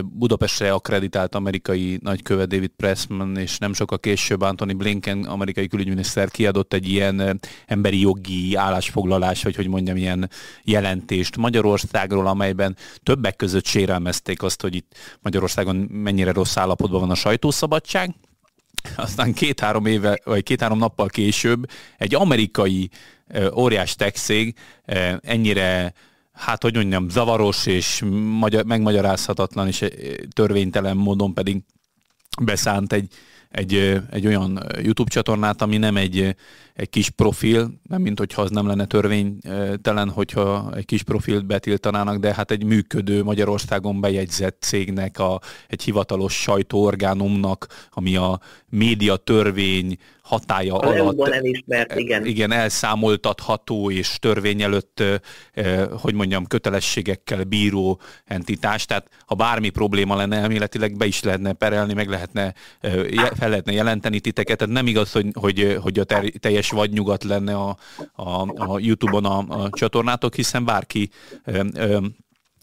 Budapestre 0.04 0.72
akreditált 0.72 1.34
amerikai 1.34 1.98
nagykövet 2.02 2.48
David 2.48 2.70
Pressman, 2.76 3.36
és 3.36 3.58
nem 3.58 3.72
sokkal 3.72 3.98
később 3.98 4.40
Anthony 4.40 4.76
Blinken, 4.76 5.24
amerikai 5.24 5.66
külügyminiszter 5.66 6.30
kiadott 6.30 6.72
egy 6.72 6.88
ilyen 6.88 7.40
emberi 7.66 8.00
jogi 8.00 8.54
állásfoglalás, 8.54 9.42
vagy 9.42 9.56
hogy 9.56 9.68
mondjam, 9.68 9.96
ilyen 9.96 10.30
jelentést 10.62 11.36
Magyarországról, 11.36 12.26
amelyben 12.26 12.76
többek 13.02 13.36
között 13.36 13.66
sérelmezték 13.66 14.42
azt, 14.42 14.62
hogy 14.62 14.74
itt 14.74 14.94
Magyarországon 15.20 15.76
mennyire 15.76 16.32
rossz 16.32 16.56
állapotban 16.56 17.00
van 17.00 17.10
a 17.10 17.14
sajtószabadság, 17.14 18.14
aztán 18.96 19.32
két-három 19.32 19.86
éve, 19.86 20.20
vagy 20.24 20.42
két-három 20.42 20.78
nappal 20.78 21.08
később 21.08 21.70
egy 21.98 22.14
amerikai 22.14 22.90
óriás 23.54 23.94
tech 23.94 24.18
cég 24.18 24.54
ennyire 25.20 25.92
hát 26.36 26.62
hogy 26.62 26.74
mondjam, 26.74 27.08
zavaros 27.08 27.66
és 27.66 28.02
magyar, 28.38 28.64
megmagyarázhatatlan 28.64 29.66
és 29.66 29.82
eh, 29.82 29.90
törvénytelen 30.32 30.96
módon 30.96 31.34
pedig 31.34 31.62
beszánt 32.40 32.92
egy, 32.92 33.08
egy, 33.50 34.02
egy 34.10 34.26
olyan 34.26 34.62
YouTube 34.82 35.10
csatornát, 35.10 35.62
ami 35.62 35.76
nem 35.76 35.96
egy, 35.96 36.36
egy 36.74 36.88
kis 36.88 37.10
profil, 37.10 37.80
nem 37.88 38.02
mint 38.02 38.18
hogyha 38.18 38.42
az 38.42 38.50
nem 38.50 38.66
lenne 38.66 38.84
törvénytelen, 38.84 40.10
hogyha 40.10 40.72
egy 40.74 40.84
kis 40.84 41.02
profilt 41.02 41.46
betiltanának, 41.46 42.18
de 42.18 42.34
hát 42.34 42.50
egy 42.50 42.64
működő 42.64 43.22
Magyarországon 43.22 44.00
bejegyzett 44.00 44.56
cégnek, 44.60 45.18
a, 45.18 45.40
egy 45.68 45.82
hivatalos 45.82 46.34
sajtóorgánumnak, 46.34 47.66
ami 47.90 48.16
a 48.16 48.40
média 48.68 49.16
törvény 49.16 49.98
hatája 50.26 50.74
a 50.74 50.88
alatt 50.88 51.28
elismert, 51.28 51.98
igen. 51.98 52.26
igen, 52.26 52.52
elszámoltatható 52.52 53.90
és 53.90 54.18
törvény 54.18 54.62
előtt, 54.62 55.02
hogy 56.00 56.14
mondjam, 56.14 56.46
kötelességekkel 56.46 57.44
bíró 57.44 58.00
entitás, 58.24 58.84
tehát 58.84 59.08
ha 59.26 59.34
bármi 59.34 59.68
probléma 59.68 60.16
lenne 60.16 60.36
elméletileg, 60.36 60.96
be 60.96 61.06
is 61.06 61.22
lehetne 61.22 61.52
perelni, 61.52 61.92
meg 61.92 62.08
lehetne, 62.08 62.54
fel 63.10 63.48
lehetne 63.48 63.72
jelenteni 63.72 64.20
titeket, 64.20 64.58
tehát 64.58 64.74
nem 64.74 64.86
igaz, 64.86 65.12
hogy, 65.12 65.26
hogy, 65.32 65.78
hogy 65.80 65.98
a 65.98 66.04
teljes 66.38 66.70
vagy 66.70 66.92
nyugat 66.92 67.24
lenne 67.24 67.54
a, 67.54 67.76
a, 68.12 68.40
a 68.56 68.78
YouTube-on 68.78 69.24
a, 69.24 69.38
a 69.38 69.68
csatornátok, 69.70 70.34
hiszen 70.34 70.64
bárki 70.64 71.10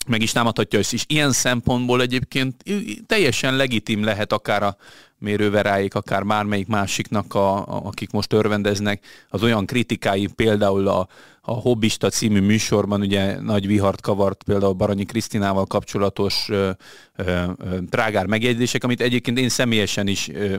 meg 0.08 0.21
is 0.21 0.32
támadhatja 0.32 0.80
ezt 0.80 0.93
is. 0.93 1.06
Ilyen 1.08 1.32
szempontból 1.32 2.02
egyébként 2.02 2.63
teljesen 3.06 3.56
legitim 3.56 4.04
lehet 4.04 4.34
akár 4.34 4.63
a 4.63 4.78
mérőveráik, 5.23 5.95
akár 5.95 6.25
bármelyik 6.25 6.67
másiknak, 6.67 7.33
a, 7.33 7.55
a, 7.57 7.81
akik 7.86 8.12
most 8.12 8.33
örvendeznek, 8.33 9.05
az 9.29 9.43
olyan 9.43 9.65
kritikái, 9.65 10.27
például 10.36 10.88
a, 10.88 11.07
a 11.45 11.53
Hobbista 11.53 12.09
című 12.09 12.39
műsorban 12.39 13.01
ugye 13.01 13.41
nagy 13.41 13.67
vihart 13.67 14.01
kavart 14.01 14.43
például 14.43 14.73
Baranyi 14.73 15.05
Krisztinával 15.05 15.65
kapcsolatos 15.65 16.45
ö, 16.49 16.69
ö, 17.15 17.23
ö, 17.57 17.77
trágár 17.89 18.25
megjegyzések, 18.25 18.83
amit 18.83 19.01
egyébként 19.01 19.39
én 19.39 19.49
személyesen 19.49 20.07
is, 20.07 20.29
ö, 20.29 20.55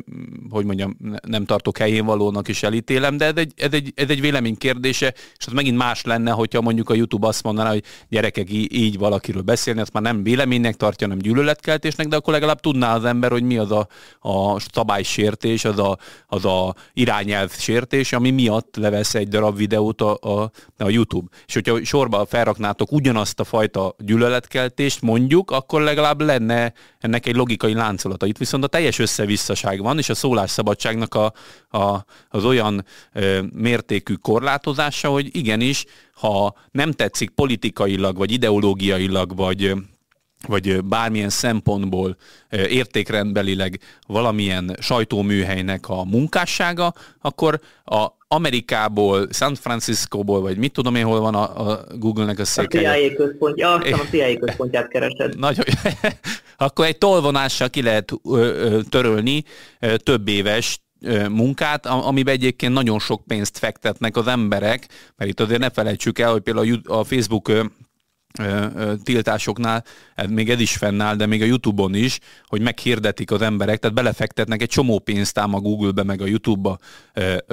hogy 0.50 0.64
mondjam, 0.64 0.96
nem 1.27 1.44
tartok 1.44 1.79
helyén 1.79 2.05
valónak 2.05 2.48
is 2.48 2.62
elítélem, 2.62 3.16
de 3.16 3.24
ez 3.24 3.37
egy, 3.37 3.53
ez 3.57 3.72
egy, 3.72 3.92
ez 3.94 4.09
egy 4.09 4.20
vélemény 4.20 4.57
kérdése, 4.57 5.14
és 5.37 5.46
az 5.46 5.53
megint 5.53 5.77
más 5.77 6.03
lenne, 6.03 6.31
hogyha 6.31 6.61
mondjuk 6.61 6.90
a 6.90 6.94
YouTube 6.94 7.27
azt 7.27 7.42
mondaná, 7.42 7.70
hogy 7.70 7.85
gyerekek 8.09 8.53
így, 8.53 8.74
így 8.74 8.98
valakiről 8.98 9.42
beszélni, 9.42 9.81
azt 9.81 9.92
már 9.92 10.03
nem 10.03 10.22
véleménynek 10.22 10.74
tartja, 10.77 11.07
hanem 11.07 11.22
gyűlöletkeltésnek, 11.22 12.09
de 12.09 12.16
akkor 12.16 12.33
legalább 12.33 12.61
tudná 12.61 12.94
az 12.94 13.05
ember, 13.05 13.31
hogy 13.31 13.42
mi 13.42 13.59
az 13.59 13.70
a, 13.70 13.88
a 14.20 14.54
a 14.55 14.61
szabálysértés, 14.73 15.64
az 15.64 15.79
a, 15.79 15.99
az 16.27 16.45
a 16.45 16.75
irányelv 16.93 17.51
sértés, 17.51 18.12
ami 18.12 18.31
miatt 18.31 18.77
levesz 18.77 19.14
egy 19.14 19.29
darab 19.29 19.57
videót 19.57 20.01
a, 20.01 20.19
a, 20.21 20.51
a 20.79 20.88
YouTube. 20.88 21.29
És 21.47 21.55
hogyha 21.55 21.85
sorba 21.85 22.27
felraknátok 22.27 22.93
ugyanazt 22.93 23.40
a 23.40 23.45
fajta 23.45 23.95
gyűlöletkeltést, 23.99 25.03
mondjuk, 25.03 25.51
akkor 25.51 25.83
legalább 25.83 26.21
lenne 26.21 26.73
ennek 26.99 27.27
egy 27.27 27.37
logikai 27.37 27.75
láncolata. 27.75 28.27
Itt 28.27 28.38
viszont 28.38 28.64
a 28.64 28.67
teljes 28.67 28.99
összevisszaság 28.99 29.83
van, 29.83 29.99
és 29.99 30.09
a 30.09 30.14
szólásszabadságnak 30.14 31.14
a, 31.14 31.33
a, 31.79 32.05
az 32.29 32.45
olyan 32.45 32.85
ö, 33.12 33.40
mértékű 33.53 34.14
korlátozása, 34.14 35.09
hogy 35.09 35.37
igenis, 35.37 35.85
ha 36.14 36.55
nem 36.71 36.93
tetszik 36.93 37.31
politikailag, 37.31 38.17
vagy 38.17 38.33
ideológiailag, 38.33 39.37
vagy 39.37 39.75
vagy 40.46 40.85
bármilyen 40.85 41.28
szempontból 41.28 42.16
értékrendbelileg 42.50 43.78
valamilyen 44.07 44.76
sajtóműhelynek 44.80 45.88
a 45.88 46.04
munkássága, 46.04 46.92
akkor 47.20 47.61
a 47.85 48.07
Amerikából, 48.28 49.26
San 49.33 49.54
Franciscóból, 49.54 50.40
vagy 50.40 50.57
mit 50.57 50.72
tudom 50.72 50.94
én, 50.94 51.04
hol 51.04 51.20
van 51.20 51.35
a, 51.35 51.70
a 51.70 51.85
Google-nek 51.98 52.38
a 52.38 52.44
székhelye. 52.44 52.90
A 52.90 52.94
CIA 52.94 53.16
központja, 53.16 53.74
azt 53.74 53.92
a 53.92 54.07
CIA 54.11 54.38
központját 54.38 54.88
keresed. 54.88 55.38
Nagyon, 55.38 55.64
akkor 56.57 56.87
egy 56.87 56.98
tolvonással 56.98 57.70
ki 57.70 57.83
lehet 57.83 58.12
törölni 58.88 59.44
több 59.96 60.28
éves 60.28 60.83
munkát, 61.30 61.87
amiben 61.87 62.35
egyébként 62.35 62.72
nagyon 62.72 62.98
sok 62.98 63.24
pénzt 63.26 63.59
fektetnek 63.59 64.16
az 64.16 64.26
emberek, 64.26 64.87
mert 65.16 65.30
itt 65.30 65.40
azért 65.40 65.61
ne 65.61 65.70
felejtsük 65.70 66.18
el, 66.18 66.30
hogy 66.30 66.42
például 66.42 66.80
a 66.87 67.04
Facebook 67.04 67.50
tiltásoknál, 69.03 69.85
még 70.29 70.51
ez 70.51 70.61
is 70.61 70.77
fennáll, 70.77 71.16
de 71.16 71.27
még 71.27 71.42
a 71.42 71.44
Youtube-on 71.44 71.94
is, 71.94 72.18
hogy 72.47 72.61
meghirdetik 72.61 73.31
az 73.31 73.42
emberek, 73.42 73.79
tehát 73.79 73.97
belefektetnek 73.97 74.62
egy 74.62 74.68
csomó 74.68 74.99
pénzt 74.99 75.38
ám 75.38 75.55
a 75.55 75.61
Google-be, 75.61 76.03
meg 76.03 76.20
a 76.20 76.27
Youtube-ba 76.27 76.79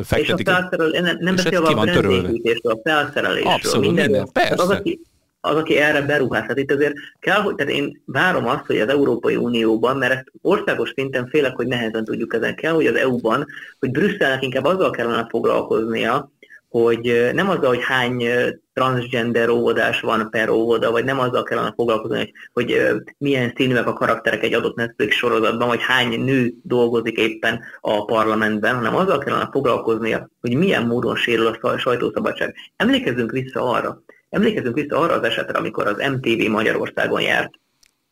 fektetik. 0.04 0.48
És 0.48 0.54
a 0.54 0.58
felszerelés, 0.58 1.00
nem, 1.02 1.18
nem 1.20 1.36
beszélve 1.36 1.68
a 1.68 1.74
brandépítésről, 1.74 2.74
a 2.74 2.80
felszerelésről. 2.84 3.52
Abszolút, 3.52 3.96
minden, 3.96 4.30
persze. 4.32 4.64
Az 4.64 4.70
aki, 4.70 5.00
az, 5.40 5.56
aki 5.56 5.78
erre 5.78 6.02
beruház. 6.02 6.44
Hát 6.48 6.58
itt 6.58 6.72
azért 6.72 6.94
kell, 7.20 7.42
hogy, 7.42 7.56
tehát 7.56 7.74
én 7.74 8.02
várom 8.06 8.48
azt, 8.48 8.66
hogy 8.66 8.80
az 8.80 8.90
Európai 8.90 9.36
Unióban, 9.36 9.98
mert 9.98 10.14
ezt 10.14 10.32
országos 10.42 10.92
szinten 10.96 11.28
félek, 11.28 11.56
hogy 11.56 11.68
nehezen 11.68 12.04
tudjuk 12.04 12.34
ezen 12.34 12.56
kell, 12.56 12.74
hogy 12.74 12.86
az 12.86 12.96
EU-ban, 12.96 13.46
hogy 13.80 13.92
Brüsszelnek 13.92 14.44
inkább 14.44 14.66
azzal 14.66 14.90
kellene 14.90 15.28
foglalkoznia, 15.30 16.32
hogy 16.72 17.30
nem 17.34 17.50
azzal, 17.50 17.68
hogy 17.68 17.84
hány 17.84 18.26
transgender 18.74 19.50
óvodás 19.50 20.02
van 20.02 20.30
per 20.30 20.50
óvoda, 20.50 20.92
vagy 20.92 21.04
nem 21.04 21.20
azzal 21.20 21.44
kellene 21.44 21.74
foglalkozni, 21.76 22.18
hogy, 22.18 22.34
hogy 22.54 23.02
milyen 23.18 23.54
színűek 23.56 23.88
a 23.88 23.94
karakterek 23.94 24.44
egy 24.44 24.54
adott 24.54 24.76
Netflix 24.76 25.16
sorozatban, 25.16 25.68
vagy 25.68 25.82
hány 25.82 26.20
nő 26.24 26.54
dolgozik 26.64 27.18
éppen 27.18 27.60
a 27.82 28.06
parlamentben, 28.06 28.76
hanem 28.76 28.96
azzal 28.96 29.18
kellene 29.18 29.50
foglalkoznia, 29.52 30.30
hogy 30.42 30.56
milyen 30.56 30.86
módon 30.86 31.16
sérül 31.16 31.58
a 31.62 31.78
sajtószabadság. 31.78 32.56
Emlékezzünk 32.76 33.32
vissza 33.32 33.70
arra, 33.70 34.02
emlékezzünk 34.30 34.76
vissza 34.76 34.98
arra 34.98 35.14
az 35.14 35.24
esetre, 35.24 35.58
amikor 35.58 35.88
az 35.88 36.10
MTV 36.12 36.50
Magyarországon 36.50 37.22
járt, 37.22 37.52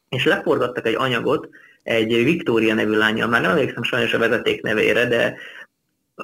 és 0.10 0.26
leforgattak 0.26 0.88
egy 0.88 0.96
anyagot 0.96 1.50
egy 1.84 2.24
Viktória 2.24 2.74
nevű 2.74 2.94
lányjal, 2.98 3.28
már 3.28 3.42
nem 3.42 3.52
emlékszem 3.52 3.84
sajnos 3.84 4.14
a 4.14 4.18
vezeték 4.18 4.62
nevére, 4.62 5.06
de 5.06 5.36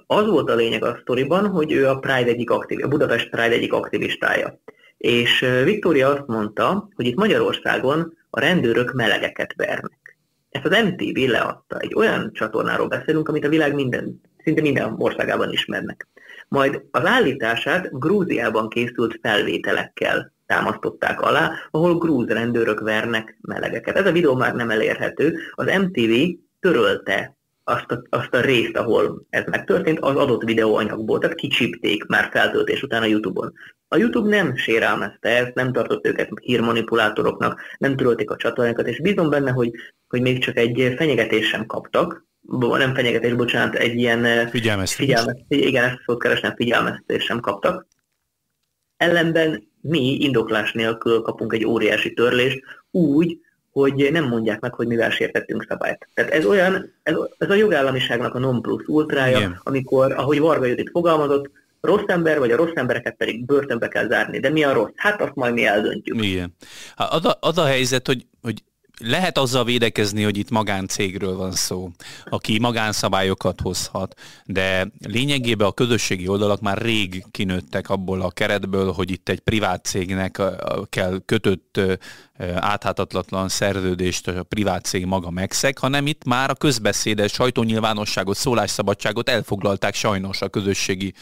az 0.08 0.28
volt 0.28 0.50
a 0.50 0.56
lényeg 0.56 0.84
a 0.84 0.98
sztoriban, 1.02 1.48
hogy 1.48 1.72
ő 1.72 1.88
a 1.88 2.00
Pride 2.00 2.30
egyik 2.30 2.50
aktiv, 2.50 2.84
a 2.84 2.88
Budapest 2.88 3.30
Pride 3.30 3.56
egyik 3.56 3.74
aktivistája. 3.74 4.60
És 4.98 5.46
Viktória 5.64 6.10
azt 6.10 6.28
mondta, 6.28 6.90
hogy 6.96 7.06
itt 7.06 7.16
Magyarországon 7.16 8.18
a 8.30 8.40
rendőrök 8.40 8.94
melegeket 8.94 9.54
vernek. 9.56 10.18
Ezt 10.50 10.66
az 10.66 10.84
MTV 10.84 11.30
leadta. 11.30 11.78
Egy 11.80 11.94
olyan 11.96 12.32
csatornáról 12.34 12.88
beszélünk, 12.88 13.30
amit 13.30 13.46
a 13.46 13.50
világ 13.50 13.74
minden, 13.74 14.22
szinte 14.44 14.62
minden 14.62 14.96
országában 14.98 15.52
ismernek. 15.52 16.08
Majd 16.48 16.82
az 16.92 17.06
állítását 17.06 18.00
Grúziában 18.00 18.70
készült 18.70 19.20
felvételekkel 19.22 20.34
támasztották 20.46 21.22
alá, 21.22 21.52
ahol 21.72 21.98
grúz 21.98 22.28
rendőrök 22.28 22.80
vernek 22.80 23.38
melegeket. 23.42 23.98
Ez 23.98 24.06
a 24.06 24.12
videó 24.12 24.36
már 24.36 24.56
nem 24.56 24.70
elérhető. 24.70 25.38
Az 25.52 25.66
MTV 25.66 26.12
törölte 26.60 27.35
azt 27.68 27.92
a, 27.92 28.02
azt 28.10 28.34
a 28.34 28.42
részt, 28.42 28.78
ahol 28.78 29.26
ez 29.30 29.44
megtörtént, 29.46 30.00
az 30.00 30.16
adott 30.16 30.44
videóanyagból, 30.44 31.20
tehát 31.20 31.36
kicsipték 31.36 32.06
már 32.06 32.30
feltöltés 32.32 32.84
után 32.84 33.02
a 33.02 33.06
YouTube-on. 33.06 33.54
A 33.88 33.98
YouTube 33.98 34.30
nem 34.30 34.56
sérelmezte 34.56 35.30
ezt, 35.30 35.54
nem 35.54 35.72
tartott 35.74 36.08
őket 36.08 36.30
hírmanipulátoroknak, 36.42 37.62
nem 37.78 37.96
törölték 37.96 38.30
a 38.32 38.36
csatornákat, 38.36 38.88
és 38.88 39.02
bízom 39.02 39.30
benne, 39.30 39.52
hogy, 39.52 39.72
hogy 40.08 40.22
még 40.22 40.40
csak 40.44 40.58
egy 40.58 40.94
fenyegetés 40.98 41.48
sem 41.48 41.66
kaptak, 41.66 42.26
nem 42.60 42.94
fenyegetés, 42.94 43.34
bocsánat, 43.34 43.76
egy 43.76 43.96
ilyen 43.96 44.48
figyelmeztés. 44.48 45.06
figyelmeztés 45.06 45.66
igen, 45.66 45.84
ezt 45.84 46.02
fogok 46.04 46.22
keresni, 46.22 46.54
figyelmeztés 46.56 47.24
sem 47.24 47.40
kaptak. 47.40 47.88
Ellenben 48.98 49.68
mi 49.82 50.18
indoklás 50.20 50.74
nélkül 50.74 51.22
kapunk 51.22 51.54
egy 51.54 51.66
óriási 51.66 52.14
törlést, 52.14 52.62
úgy, 52.92 53.40
hogy 53.80 54.10
nem 54.12 54.28
mondják 54.28 54.60
meg, 54.60 54.74
hogy 54.74 54.88
mivel 54.88 55.10
sértettünk 55.10 55.66
szabályt. 55.70 56.08
Tehát 56.14 56.32
ez 56.32 56.46
olyan, 56.46 56.94
ez, 57.04 57.16
ez 57.38 57.50
a 57.50 57.54
jogállamiságnak 57.54 58.36
a 58.36 58.40
non 58.40 58.62
plus 58.62 58.84
ultrája, 58.88 59.38
Igen. 59.38 59.60
amikor, 59.64 60.12
ahogy 60.12 60.40
Varga 60.40 60.66
Judit 60.66 60.90
fogalmazott, 60.90 61.50
rossz 61.82 62.04
ember, 62.08 62.40
vagy 62.40 62.52
a 62.52 62.56
rossz 62.56 62.74
embereket 62.74 63.16
pedig 63.16 63.46
börtönbe 63.46 63.88
kell 63.88 64.08
zárni. 64.08 64.40
De 64.40 64.50
mi 64.50 64.64
a 64.64 64.74
rossz? 64.74 64.92
Hát 64.96 65.22
azt 65.22 65.36
majd 65.36 65.54
mi 65.54 65.66
eldöntjük. 65.66 66.24
Igen. 66.24 66.56
Az 66.96 67.26
a, 67.26 67.38
az 67.40 67.58
a 67.58 67.66
helyzet, 67.66 68.08
hogy, 68.08 68.26
hogy 68.42 68.64
lehet 69.00 69.38
azzal 69.38 69.64
védekezni, 69.64 70.24
hogy 70.24 70.38
itt 70.38 70.50
magáncégről 70.50 71.36
van 71.36 71.52
szó, 71.52 71.90
aki 72.26 72.60
magánszabályokat 72.60 73.62
hozhat, 73.62 74.20
de 74.46 74.88
lényegében 75.08 75.68
a 75.68 75.72
közösségi 75.72 76.28
oldalak 76.28 76.62
már 76.62 76.78
rég 76.78 77.26
kinőttek 77.32 77.90
abból 77.90 78.22
a 78.22 78.32
keretből, 78.32 78.92
hogy 78.92 79.12
itt 79.12 79.30
egy 79.30 79.40
privát 79.40 79.86
cégnek 79.86 80.42
kell 80.90 81.22
kötött 81.26 81.80
áthátatlatlan 82.56 83.50
szerződést 83.50 84.28
a 84.28 84.44
privát 84.44 84.86
cég 84.86 85.06
maga 85.06 85.30
megszeg, 85.30 85.78
hanem 85.78 86.08
itt 86.08 86.24
már 86.24 86.50
a 86.50 86.56
közbeszédes 86.56 87.32
sajtónyilvánosságot, 87.32 88.38
szólásszabadságot 88.38 89.30
elfoglalták 89.30 89.96
sajnos 89.96 90.42
a 90.42 90.50
közösségi 90.50 91.14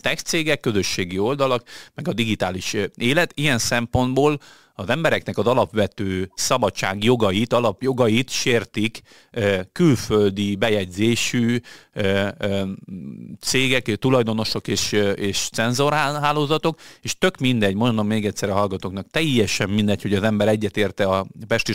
tech 0.00 0.22
cégek, 0.22 0.60
közösségi 0.60 1.18
oldalak, 1.18 1.62
meg 1.94 2.08
a 2.08 2.12
digitális 2.12 2.76
élet. 2.94 3.32
Ilyen 3.34 3.58
szempontból 3.58 4.38
az 4.74 4.88
embereknek 4.88 5.38
az 5.38 5.46
alapvető 5.46 6.30
szabadság 6.34 7.04
jogait, 7.04 7.52
alapjogait 7.52 8.30
sértik 8.30 9.02
külföldi 9.72 10.56
bejegyzésű 10.56 11.60
cégek, 13.40 13.96
tulajdonosok 13.96 14.68
és, 14.68 14.92
és 15.14 15.48
cenzorhálózatok, 15.52 16.78
és 17.00 17.18
tök 17.18 17.38
mindegy, 17.38 17.74
mondom 17.74 18.06
még 18.06 18.26
egyszer 18.26 18.50
a 18.50 18.54
hallgatóknak, 18.54 19.10
teljesen 19.10 19.70
mindegy, 19.70 20.02
hogy 20.02 20.14
az 20.14 20.22
ember 20.22 20.48
egyetérte 20.48 21.04
a 21.04 21.26
pesti 21.48 21.72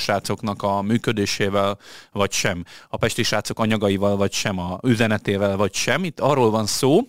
a 0.62 0.82
működésével, 0.82 1.78
vagy 2.12 2.32
sem, 2.32 2.64
a 2.90 2.98
pesti 2.98 3.24
anyagaival, 3.54 4.16
vagy 4.18 4.32
sem, 4.32 4.60
a 4.60 4.80
üzenetével, 4.84 5.58
vagy 5.58 5.74
sem. 5.74 6.04
Itt 6.04 6.20
arról 6.20 6.50
van 6.50 6.66
szó, 6.66 7.02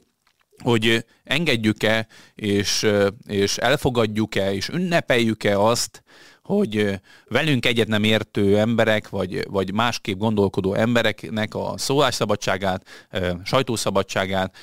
hogy 0.62 1.05
engedjük-e, 1.25 2.07
és, 2.35 2.87
és 3.27 3.57
elfogadjuk-e, 3.57 4.53
és 4.53 4.68
ünnepeljük-e 4.68 5.59
azt, 5.59 6.03
hogy 6.49 7.01
velünk 7.27 7.67
egyet 7.67 7.89
nem 7.89 8.05
értő 8.05 8.59
emberek, 8.59 9.09
vagy, 9.09 9.47
vagy 9.51 9.73
másképp 9.73 10.19
gondolkodó 10.19 10.75
embereknek 10.75 11.55
a 11.55 11.75
szólásszabadságát, 11.77 13.11
sajtószabadságát 13.45 14.57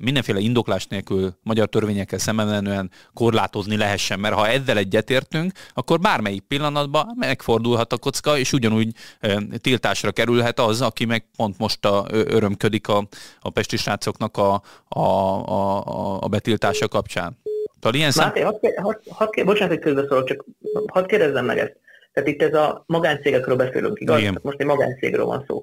mindenféle 0.00 0.38
indoklás 0.38 0.86
nélkül 0.86 1.34
magyar 1.42 1.68
törvényekkel 1.68 2.18
szemben 2.18 2.90
korlátozni 3.14 3.76
lehessen, 3.76 4.20
mert 4.20 4.34
ha 4.34 4.48
ezzel 4.48 4.76
egyetértünk, 4.76 5.52
akkor 5.74 6.00
bármelyik 6.00 6.42
pillanatban 6.42 7.14
megfordulhat 7.16 7.92
a 7.92 7.98
kocka, 7.98 8.38
és 8.38 8.52
ugyanúgy 8.52 8.94
tiltásra 9.56 10.10
kerülhet 10.10 10.60
az, 10.60 10.80
aki 10.80 11.04
meg 11.04 11.24
pont 11.36 11.58
most 11.58 11.84
a, 11.84 12.06
örömködik 12.10 12.88
a, 12.88 13.08
a 13.40 13.50
pesti 13.50 13.76
srácoknak 13.76 14.36
a, 14.36 14.62
a, 14.88 15.00
a, 15.00 16.22
a 16.22 16.28
betiltása 16.28 16.88
kapcsán. 16.88 17.38
Tehát 17.80 17.96
ilyen 17.96 18.10
szem... 18.10 18.26
Máté, 18.26 18.40
hadd, 18.40 18.66
hadd, 18.76 18.96
hadd, 19.08 19.44
bocsánat, 19.44 19.74
hogy 19.74 19.82
közbeszólok, 19.82 20.28
csak 20.28 20.44
hadd 20.86 21.06
kérdezzem 21.06 21.44
meg 21.44 21.58
ezt. 21.58 21.76
Tehát 22.12 22.28
itt 22.28 22.42
ez 22.42 22.54
a 22.54 22.84
magáncégekről 22.86 23.56
beszélünk, 23.56 24.00
igaz? 24.00 24.20
Igen. 24.20 24.38
Most 24.42 24.60
egy 24.60 24.66
magáncégről 24.66 25.24
van 25.24 25.44
szó. 25.46 25.62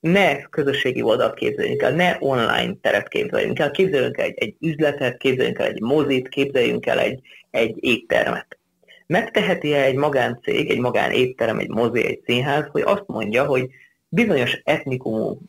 Ne 0.00 0.42
közösségi 0.42 1.02
oldalt 1.02 1.34
képzeljünk 1.34 1.82
el, 1.82 1.92
ne 1.92 2.16
online 2.18 2.74
teret 2.80 3.08
képzeljünk 3.08 3.58
el, 3.58 3.70
képzeljünk 3.70 4.18
el 4.18 4.24
egy, 4.24 4.34
egy 4.38 4.54
üzletet, 4.60 5.16
képzeljünk 5.16 5.58
el 5.58 5.66
egy 5.66 5.80
mozit, 5.80 6.28
képzeljünk 6.28 6.86
el 6.86 6.98
egy, 6.98 7.20
egy 7.50 7.76
éttermet. 7.84 8.58
Megteheti-e 9.06 9.82
egy 9.82 9.94
magáncég, 9.94 10.70
egy 10.70 10.78
magán 10.78 11.10
étterem, 11.10 11.58
egy 11.58 11.68
mozi, 11.68 12.06
egy 12.06 12.22
színház, 12.24 12.64
hogy 12.70 12.82
azt 12.82 13.04
mondja, 13.06 13.44
hogy 13.44 13.68
bizonyos 14.08 14.60
etnikumú 14.64 15.40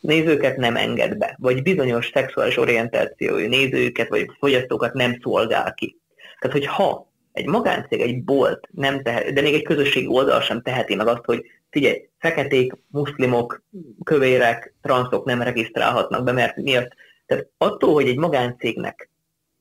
nézőket 0.00 0.56
nem 0.56 0.76
enged 0.76 1.16
be, 1.16 1.36
vagy 1.40 1.62
bizonyos 1.62 2.10
szexuális 2.14 2.56
orientációjú 2.56 3.48
nézőket, 3.48 4.08
vagy 4.08 4.30
fogyasztókat 4.38 4.92
nem 4.92 5.18
szolgál 5.22 5.74
ki. 5.74 6.00
Tehát, 6.40 6.56
hogy 6.56 6.66
ha 6.66 7.10
egy 7.32 7.46
magáncég, 7.46 8.00
egy 8.00 8.24
bolt 8.24 8.68
nem 8.70 9.02
tehet, 9.02 9.32
de 9.32 9.40
még 9.40 9.54
egy 9.54 9.62
közösségi 9.62 10.06
oldal 10.06 10.40
sem 10.40 10.62
teheti 10.62 10.94
meg 10.94 11.06
azt, 11.06 11.24
hogy 11.24 11.44
figyelj, 11.70 12.08
feketék, 12.18 12.72
muszlimok, 12.88 13.62
kövérek, 14.04 14.74
transzok 14.82 15.24
nem 15.24 15.42
regisztrálhatnak 15.42 16.24
be, 16.24 16.32
mert 16.32 16.56
miért? 16.56 16.94
Tehát 17.26 17.48
attól, 17.58 17.92
hogy 17.92 18.08
egy 18.08 18.16
magáncégnek 18.16 19.10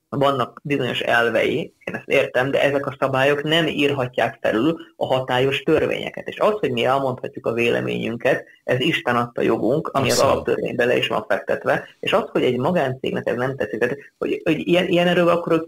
vannak 0.10 0.60
bizonyos 0.64 1.00
elvei, 1.00 1.74
én 1.84 1.96
ezt 1.96 2.08
értem, 2.08 2.52
de 2.52 2.62
ezek 2.62 2.86
a 2.86 2.96
szabályok 3.00 3.44
nem 3.44 3.68
írhatják 3.68 4.38
felül 4.42 4.78
a 4.96 5.06
hatályos 5.06 5.62
törvényeket. 5.62 6.28
És 6.28 6.40
az, 6.40 6.54
hogy 6.60 6.72
mi 6.72 6.86
elmondhatjuk 6.86 7.46
a 7.46 7.54
véleményünket, 7.54 8.46
ez 8.64 8.80
Isten 8.80 9.16
adta 9.16 9.42
jogunk, 9.42 9.88
ami 9.88 10.12
az 10.12 10.20
alaptörvényben 10.20 10.88
le 10.88 10.98
is 10.98 11.08
van 11.08 11.26
fektetve, 11.28 11.88
és 12.00 12.14
az, 12.14 12.30
hogy 12.32 12.44
egy 12.44 12.58
magáncégnek 12.58 13.28
ez 13.28 13.36
nem 13.36 13.56
tetszik, 13.56 13.80
tehát, 13.80 13.98
hogy, 14.18 14.42
hogy 14.44 14.68
ilyen, 14.68 14.88
ilyen 14.88 15.08
erővel 15.08 15.36
akkor 15.36 15.66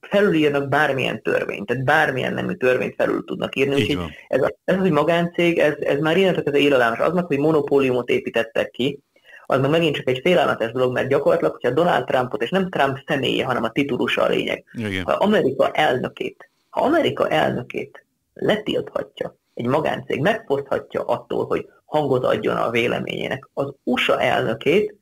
felülírnak 0.00 0.68
bármilyen 0.68 1.22
törvényt, 1.22 1.66
tehát 1.66 1.84
bármilyen 1.84 2.34
nemű 2.34 2.54
törvényt 2.54 2.94
felül 2.94 3.24
tudnak 3.24 3.56
írni. 3.56 3.74
Úgyhogy 3.74 3.98
ez, 4.28 4.42
a, 4.42 4.54
ez 4.64 4.74
az, 4.74 4.80
hogy 4.80 4.90
magáncég, 4.90 5.58
ez, 5.58 5.74
ez 5.78 5.98
már 5.98 6.16
ilyen 6.16 6.42
ez 6.44 6.54
élelámos. 6.54 6.98
Aznak, 6.98 7.26
hogy 7.26 7.38
monopóliumot 7.38 8.08
építettek 8.08 8.70
ki, 8.70 8.98
az 9.46 9.60
meg 9.60 9.70
megint 9.70 9.94
csak 9.96 10.08
egy 10.08 10.20
félelmetes 10.22 10.72
dolog, 10.72 10.92
mert 10.92 11.08
gyakorlatilag, 11.08 11.52
hogyha 11.52 11.70
Donald 11.70 12.04
Trumpot, 12.04 12.42
és 12.42 12.50
nem 12.50 12.70
Trump 12.70 12.98
személye, 13.06 13.44
hanem 13.44 13.62
a 13.62 13.70
titulusa 13.70 14.22
a 14.22 14.28
lényeg, 14.28 14.64
Igen. 14.72 15.04
ha 15.04 15.12
Amerika 15.12 15.70
elnökét, 15.70 16.50
ha 16.70 16.80
Amerika 16.80 17.28
elnökét 17.28 18.04
letilthatja, 18.34 19.36
egy 19.54 19.66
magáncég 19.66 20.20
megfoszthatja 20.20 21.04
attól, 21.04 21.46
hogy 21.46 21.68
hangot 21.84 22.24
adjon 22.24 22.56
a 22.56 22.70
véleményének, 22.70 23.48
az 23.52 23.72
USA 23.82 24.20
elnökét, 24.20 24.94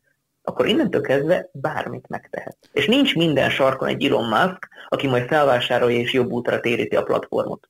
akkor 0.43 0.67
innentől 0.67 1.01
kezdve 1.01 1.49
bármit 1.53 2.09
megtehet. 2.09 2.57
És 2.73 2.87
nincs 2.87 3.15
minden 3.15 3.51
sarkon 3.51 3.89
egy 3.89 4.05
Elon 4.05 4.29
Musk, 4.29 4.69
aki 4.89 5.07
majd 5.07 5.27
felvásárolja 5.27 5.99
és 5.99 6.13
jobb 6.13 6.31
útra 6.31 6.61
téríti 6.61 6.97
a 6.97 7.03
platformot. 7.03 7.69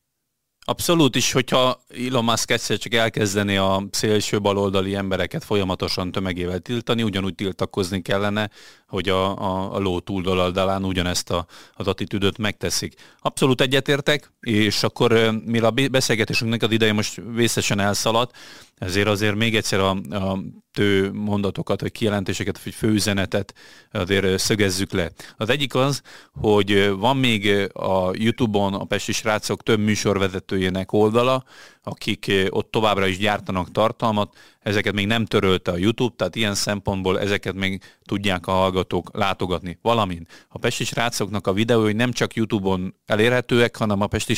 Abszolút 0.65 1.17
is, 1.17 1.33
hogyha 1.33 1.83
Elon 2.09 2.25
Musk 2.25 2.51
egyszer 2.51 2.79
csak 2.79 2.95
elkezdeni 2.95 3.57
a 3.57 3.87
szélső 3.91 4.41
baloldali 4.41 4.95
embereket 4.95 5.45
folyamatosan 5.45 6.13
tömegével 6.13 6.59
tiltani, 6.59 7.03
ugyanúgy 7.03 7.35
tiltakozni 7.35 8.03
kellene, 8.03 8.51
hogy 8.89 9.09
a, 9.09 9.39
a, 9.39 9.75
a 9.75 9.79
ló 9.79 10.01
túloldalán 10.01 10.85
ugyanezt 10.85 11.31
a, 11.31 11.47
az 11.75 11.87
attitűdöt 11.87 12.39
megteszik. 12.39 12.95
Abszolút 13.21 13.61
egyetértek, 13.61 14.33
és 14.41 14.83
akkor 14.83 15.41
mire 15.45 15.67
a 15.67 15.71
beszélgetésünknek 15.71 16.63
az 16.63 16.71
ideje 16.71 16.93
most 16.93 17.23
vészesen 17.35 17.81
elszaladt, 17.81 18.37
ezért 18.83 19.09
azért 19.09 19.35
még 19.35 19.57
egyszer 19.57 19.81
a, 19.81 19.91
a 20.11 20.39
tő 20.73 21.13
mondatokat, 21.13 21.81
vagy 21.81 21.93
kijelentéseket, 21.93 22.63
vagy 22.63 22.75
főüzenetet 22.75 23.55
azért 23.91 24.39
szögezzük 24.39 24.93
le. 24.93 25.11
Az 25.37 25.49
egyik 25.49 25.75
az, 25.75 26.03
hogy 26.33 26.91
van 26.91 27.17
még 27.17 27.71
a 27.73 28.11
Youtube-on 28.13 28.75
a 28.75 28.85
Pesti 28.85 29.13
Srácok 29.13 29.63
több 29.63 29.79
műsorvezetőjének 29.79 30.93
oldala, 30.93 31.45
akik 31.83 32.33
ott 32.49 32.71
továbbra 32.71 33.07
is 33.07 33.19
gyártanak 33.19 33.71
tartalmat, 33.71 34.37
ezeket 34.61 34.95
még 34.95 35.07
nem 35.07 35.25
törölte 35.25 35.71
a 35.71 35.77
YouTube, 35.77 36.15
tehát 36.17 36.37
ilyen 36.37 36.55
szempontból 36.55 37.21
ezeket 37.21 37.55
még 37.55 37.83
tudják 38.05 38.47
a 38.47 38.53
hallgatók 38.53 39.11
látogatni. 39.17 39.79
Valamint 39.83 40.47
a 40.49 40.59
Pesti 40.59 40.85
Srácoknak 40.85 41.47
a 41.47 41.53
videói 41.53 41.93
nem 41.93 42.13
csak 42.13 42.35
YouTube-on 42.35 42.95
elérhetőek, 43.07 43.77
hanem 43.77 44.01
a 44.01 44.07
Pesti 44.07 44.35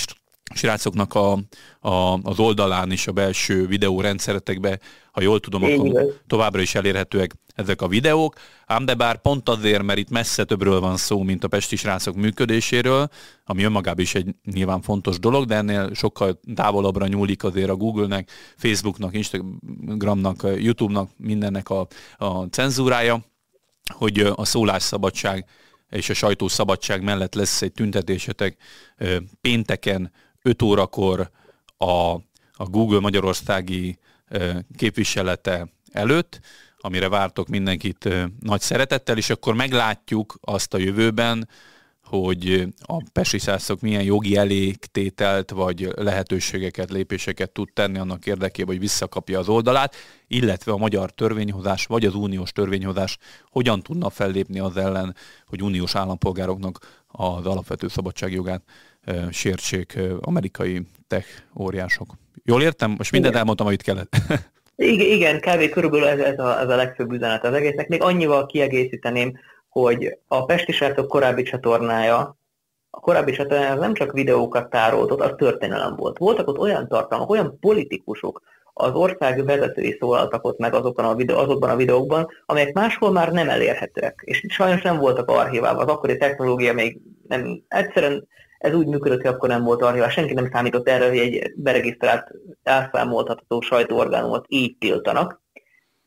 srácoknak 0.54 1.14
a, 1.14 1.33
a, 1.80 2.18
az 2.22 2.38
oldalán 2.38 2.90
is, 2.90 3.07
a 3.07 3.12
belső 3.12 3.66
videórendszeretekbe, 3.66 4.78
ha 5.12 5.22
jól 5.22 5.40
tudom, 5.40 5.62
Én 5.62 5.74
akkor 5.74 5.87
igaz. 5.87 6.07
továbbra 6.26 6.61
is 6.61 6.74
elérhetőek 6.74 7.35
ezek 7.54 7.83
a 7.83 7.88
videók, 7.88 8.35
ám 8.66 8.85
de 8.85 8.94
bár 8.94 9.20
pont 9.20 9.48
azért, 9.48 9.83
mert 9.83 9.98
itt 9.98 10.11
messze 10.11 10.44
többről 10.44 10.80
van 10.80 10.96
szó, 10.96 11.22
mint 11.22 11.44
a 11.44 11.48
pesti 11.48 11.76
srácok 11.76 12.14
működéséről, 12.14 13.09
ami 13.44 13.62
önmagában 13.62 14.00
is 14.00 14.14
egy 14.14 14.35
nyilván 14.44 14.83
fontos 14.83 15.18
dolog, 15.18 15.44
de 15.44 15.54
ennél 15.54 15.94
sokkal 15.94 16.40
távolabbra 16.54 17.07
nyúlik 17.07 17.44
azért 17.44 17.70
a 17.70 17.76
Google-nek, 17.76 18.30
Facebooknak, 18.57 19.14
Instagramnak, 19.14 20.42
YouTube-nak, 20.57 21.11
mindennek 21.16 21.68
a, 21.70 21.87
a 22.16 22.42
cenzúrája, 22.42 23.24
hogy 23.94 24.18
a 24.35 24.44
szólásszabadság 24.44 25.46
és 25.90 26.11
a 26.11 26.14
sajtószabadság 26.14 27.02
mellett 27.02 27.35
lesz 27.35 27.62
egy 27.62 27.72
tüntetésetek 27.72 28.57
pénteken 29.40 30.12
5 30.46 30.62
órakor 30.62 31.30
a, 31.76 32.12
a 32.52 32.64
Google 32.64 33.00
Magyarországi 33.00 33.98
képviselete 34.76 35.68
előtt, 35.92 36.40
amire 36.78 37.09
vártok 37.09 37.48
mindenkit 37.48 38.09
nagy 38.40 38.61
szeretettel, 38.61 39.16
és 39.16 39.30
akkor 39.30 39.54
meglátjuk 39.54 40.38
azt 40.40 40.74
a 40.74 40.78
jövőben, 40.78 41.48
hogy 42.04 42.68
a 42.80 43.02
pesiszászok 43.12 43.80
milyen 43.80 44.02
jogi 44.02 44.37
elégtételt 44.37 45.50
vagy 45.50 45.88
lehetőségeket, 45.96 46.90
lépéseket 46.90 47.50
tud 47.50 47.68
tenni 47.72 47.98
annak 47.98 48.26
érdekében, 48.26 48.72
hogy 48.72 48.83
visszakapja 48.83 49.38
az 49.38 49.48
oldalát, 49.48 49.94
illetve 50.26 50.72
a 50.72 50.76
magyar 50.76 51.11
törvényhozás 51.11 51.87
vagy 51.87 52.04
az 52.04 52.14
uniós 52.14 52.52
törvényhozás 52.52 53.18
hogyan 53.50 53.83
tudna 53.83 54.11
fellépni 54.11 54.59
az 54.59 54.76
ellen, 54.76 55.16
hogy 55.46 55.62
uniós 55.62 55.94
állampolgároknak 55.94 57.04
az 57.07 57.46
alapvető 57.46 57.88
szabadságjogát 57.88 58.62
sértsék 59.30 59.98
amerikai 60.20 60.82
tech 61.06 61.26
óriások. 61.60 62.14
Jól 62.44 62.62
értem? 62.62 62.94
Most 62.98 63.12
mindent 63.12 63.34
elmondtam, 63.34 63.66
amit 63.66 63.82
kellett. 63.82 64.16
Igen, 64.76 65.06
igen 65.06 65.40
kb. 65.40 65.72
körülbelül 65.72 66.06
ez, 66.06 66.18
ez, 66.18 66.38
a, 66.38 66.60
ez 66.60 66.68
a 66.68 66.76
legfőbb 66.76 67.12
üzenet 67.12 67.44
az 67.44 67.54
egésznek. 67.54 67.88
Még 67.88 68.02
annyival 68.02 68.46
kiegészíteném, 68.46 69.38
hogy 69.68 70.18
a 70.28 70.44
Pesti 70.44 70.72
Srácok 70.72 71.08
korábbi 71.08 71.42
csatornája, 71.42 72.36
a 72.90 73.00
korábbi 73.00 73.32
csatornája 73.32 73.72
az 73.72 73.80
nem 73.80 73.94
csak 73.94 74.12
videókat 74.12 74.70
tárolt, 74.70 75.10
ott 75.10 75.20
az 75.20 75.32
történelem 75.36 75.96
volt. 75.96 76.18
Voltak 76.18 76.48
ott 76.48 76.58
olyan 76.58 76.88
tartalmak, 76.88 77.30
olyan 77.30 77.58
politikusok, 77.60 78.42
az 78.76 78.92
ország 78.92 79.44
vezetői 79.44 79.96
szólaltak 80.00 80.44
ott 80.44 80.58
meg 80.58 80.74
azokban 80.74 81.04
a, 81.04 81.14
videó, 81.14 81.38
azokban 81.38 81.70
a 81.70 81.76
videókban, 81.76 82.28
amelyek 82.46 82.72
máshol 82.72 83.12
már 83.12 83.32
nem 83.32 83.48
elérhetőek. 83.48 84.22
És 84.24 84.44
sajnos 84.48 84.82
nem 84.82 84.98
voltak 84.98 85.28
archíválva. 85.28 85.80
Az 85.80 85.88
akkori 85.88 86.16
technológia 86.16 86.72
még 86.72 87.00
nem, 87.28 87.62
egyszerűen 87.68 88.26
ez 88.64 88.74
úgy 88.74 88.87
működött, 88.87 89.20
hogy 89.20 89.31
akkor 89.31 89.48
nem 89.48 89.62
volt 89.62 89.83
archíválva. 89.83 90.12
Senki 90.12 90.35
nem 90.35 90.50
számított 90.53 90.88
erre, 90.88 91.09
hogy 91.09 91.18
egy 91.18 91.53
beregisztrált, 91.57 92.31
elszámoltatható 92.62 93.61
sajtóorgánumot 93.61 94.44
így 94.48 94.77
tiltanak. 94.79 95.42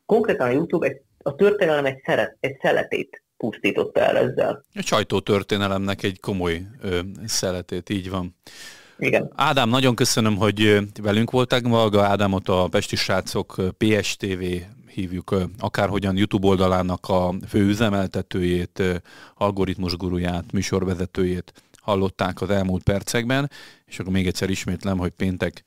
Konkrétan 0.06 0.48
a 0.48 0.52
YouTube 0.52 0.88
egy, 0.88 1.02
a 1.18 1.36
történelem 1.36 1.86
egy, 1.86 2.02
szeret, 2.06 2.38
egy 2.40 2.58
szeletét 2.62 3.24
pusztította 3.38 4.00
el 4.00 4.18
ezzel. 4.18 4.64
A 4.76 4.82
sajtótörténelemnek 4.82 6.04
egy 6.04 6.20
komoly 6.20 6.62
ö, 6.82 7.00
szeletét, 7.26 7.90
így 7.90 8.10
van. 8.10 8.36
Igen. 8.98 9.32
Ádám, 9.36 9.70
nagyon 9.70 9.96
köszönöm, 9.96 10.36
hogy 10.36 10.80
velünk 11.02 11.32
voltak. 11.32 11.68
Valga 11.68 12.04
Ádámot 12.04 12.50
a 12.50 12.68
Pesti 12.72 12.96
Srácok 12.96 13.56
PSTV 13.78 14.44
hívjuk, 14.94 15.36
akárhogyan 15.60 16.18
YouTube 16.18 16.48
oldalának 16.48 17.10
a 17.10 17.34
főüzemeltetőjét, 17.48 19.02
algoritmus 19.36 19.96
guruját, 19.96 20.52
műsorvezetőjét 20.52 21.54
hallották 21.88 22.42
az 22.42 22.50
elmúlt 22.50 22.84
percekben, 22.84 23.52
és 23.86 24.00
akkor 24.00 24.12
még 24.12 24.28
egyszer 24.28 24.50
ismétlem, 24.50 24.98
hogy 24.98 25.12
péntek 25.12 25.64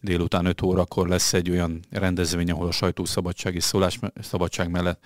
délután 0.00 0.46
5 0.46 0.62
órakor 0.62 1.08
lesz 1.08 1.32
egy 1.32 1.50
olyan 1.50 1.80
rendezvény, 1.90 2.50
ahol 2.50 2.66
a 2.66 2.72
sajtószabadság 2.72 3.54
és 3.54 3.64
szólásszabadság 3.64 4.70
mellett 4.70 5.04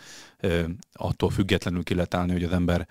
attól 0.93 1.31
függetlenül 1.31 1.83
ki 1.83 1.95
lehet 1.95 2.15
állni, 2.15 2.33
hogy 2.33 2.45
az 2.45 2.53
ember 2.53 2.89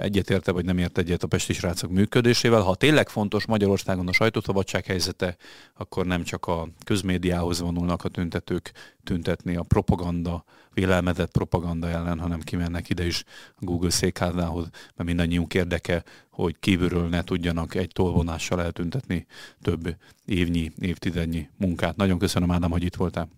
egyetérte 0.00 0.52
vagy 0.52 0.64
nem 0.64 0.78
ért 0.78 0.98
egyet 0.98 1.22
a 1.22 1.26
pesti 1.26 1.52
srácok 1.52 1.90
működésével. 1.90 2.60
Ha 2.60 2.74
tényleg 2.74 3.08
fontos 3.08 3.46
Magyarországon 3.46 4.08
a 4.08 4.12
sajtószabadság 4.12 4.86
helyzete, 4.86 5.36
akkor 5.76 6.06
nem 6.06 6.22
csak 6.22 6.46
a 6.46 6.68
közmédiához 6.84 7.60
vonulnak 7.60 8.04
a 8.04 8.08
tüntetők 8.08 8.72
tüntetni 9.04 9.56
a 9.56 9.62
propaganda, 9.62 10.44
vélelmezett 10.74 11.30
propaganda 11.30 11.88
ellen, 11.88 12.18
hanem 12.18 12.40
kimennek 12.40 12.88
ide 12.88 13.06
is 13.06 13.24
a 13.54 13.64
Google 13.64 13.90
székházához, 13.90 14.68
mert 14.96 15.08
mindannyiunk 15.08 15.54
érdeke, 15.54 16.02
hogy 16.30 16.56
kívülről 16.60 17.08
ne 17.08 17.22
tudjanak 17.22 17.74
egy 17.74 17.90
tolvonással 17.92 18.62
eltüntetni 18.62 19.26
több 19.62 19.96
évnyi, 20.26 20.72
évtizednyi 20.80 21.48
munkát. 21.56 21.96
Nagyon 21.96 22.18
köszönöm 22.18 22.50
Ádám, 22.50 22.70
hogy 22.70 22.82
itt 22.82 22.96
voltál. 22.96 23.28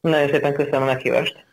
Nagyon 0.00 0.28
szépen 0.28 0.54
köszönöm 0.54 0.82
a 0.82 0.84
meghívást. 0.84 1.44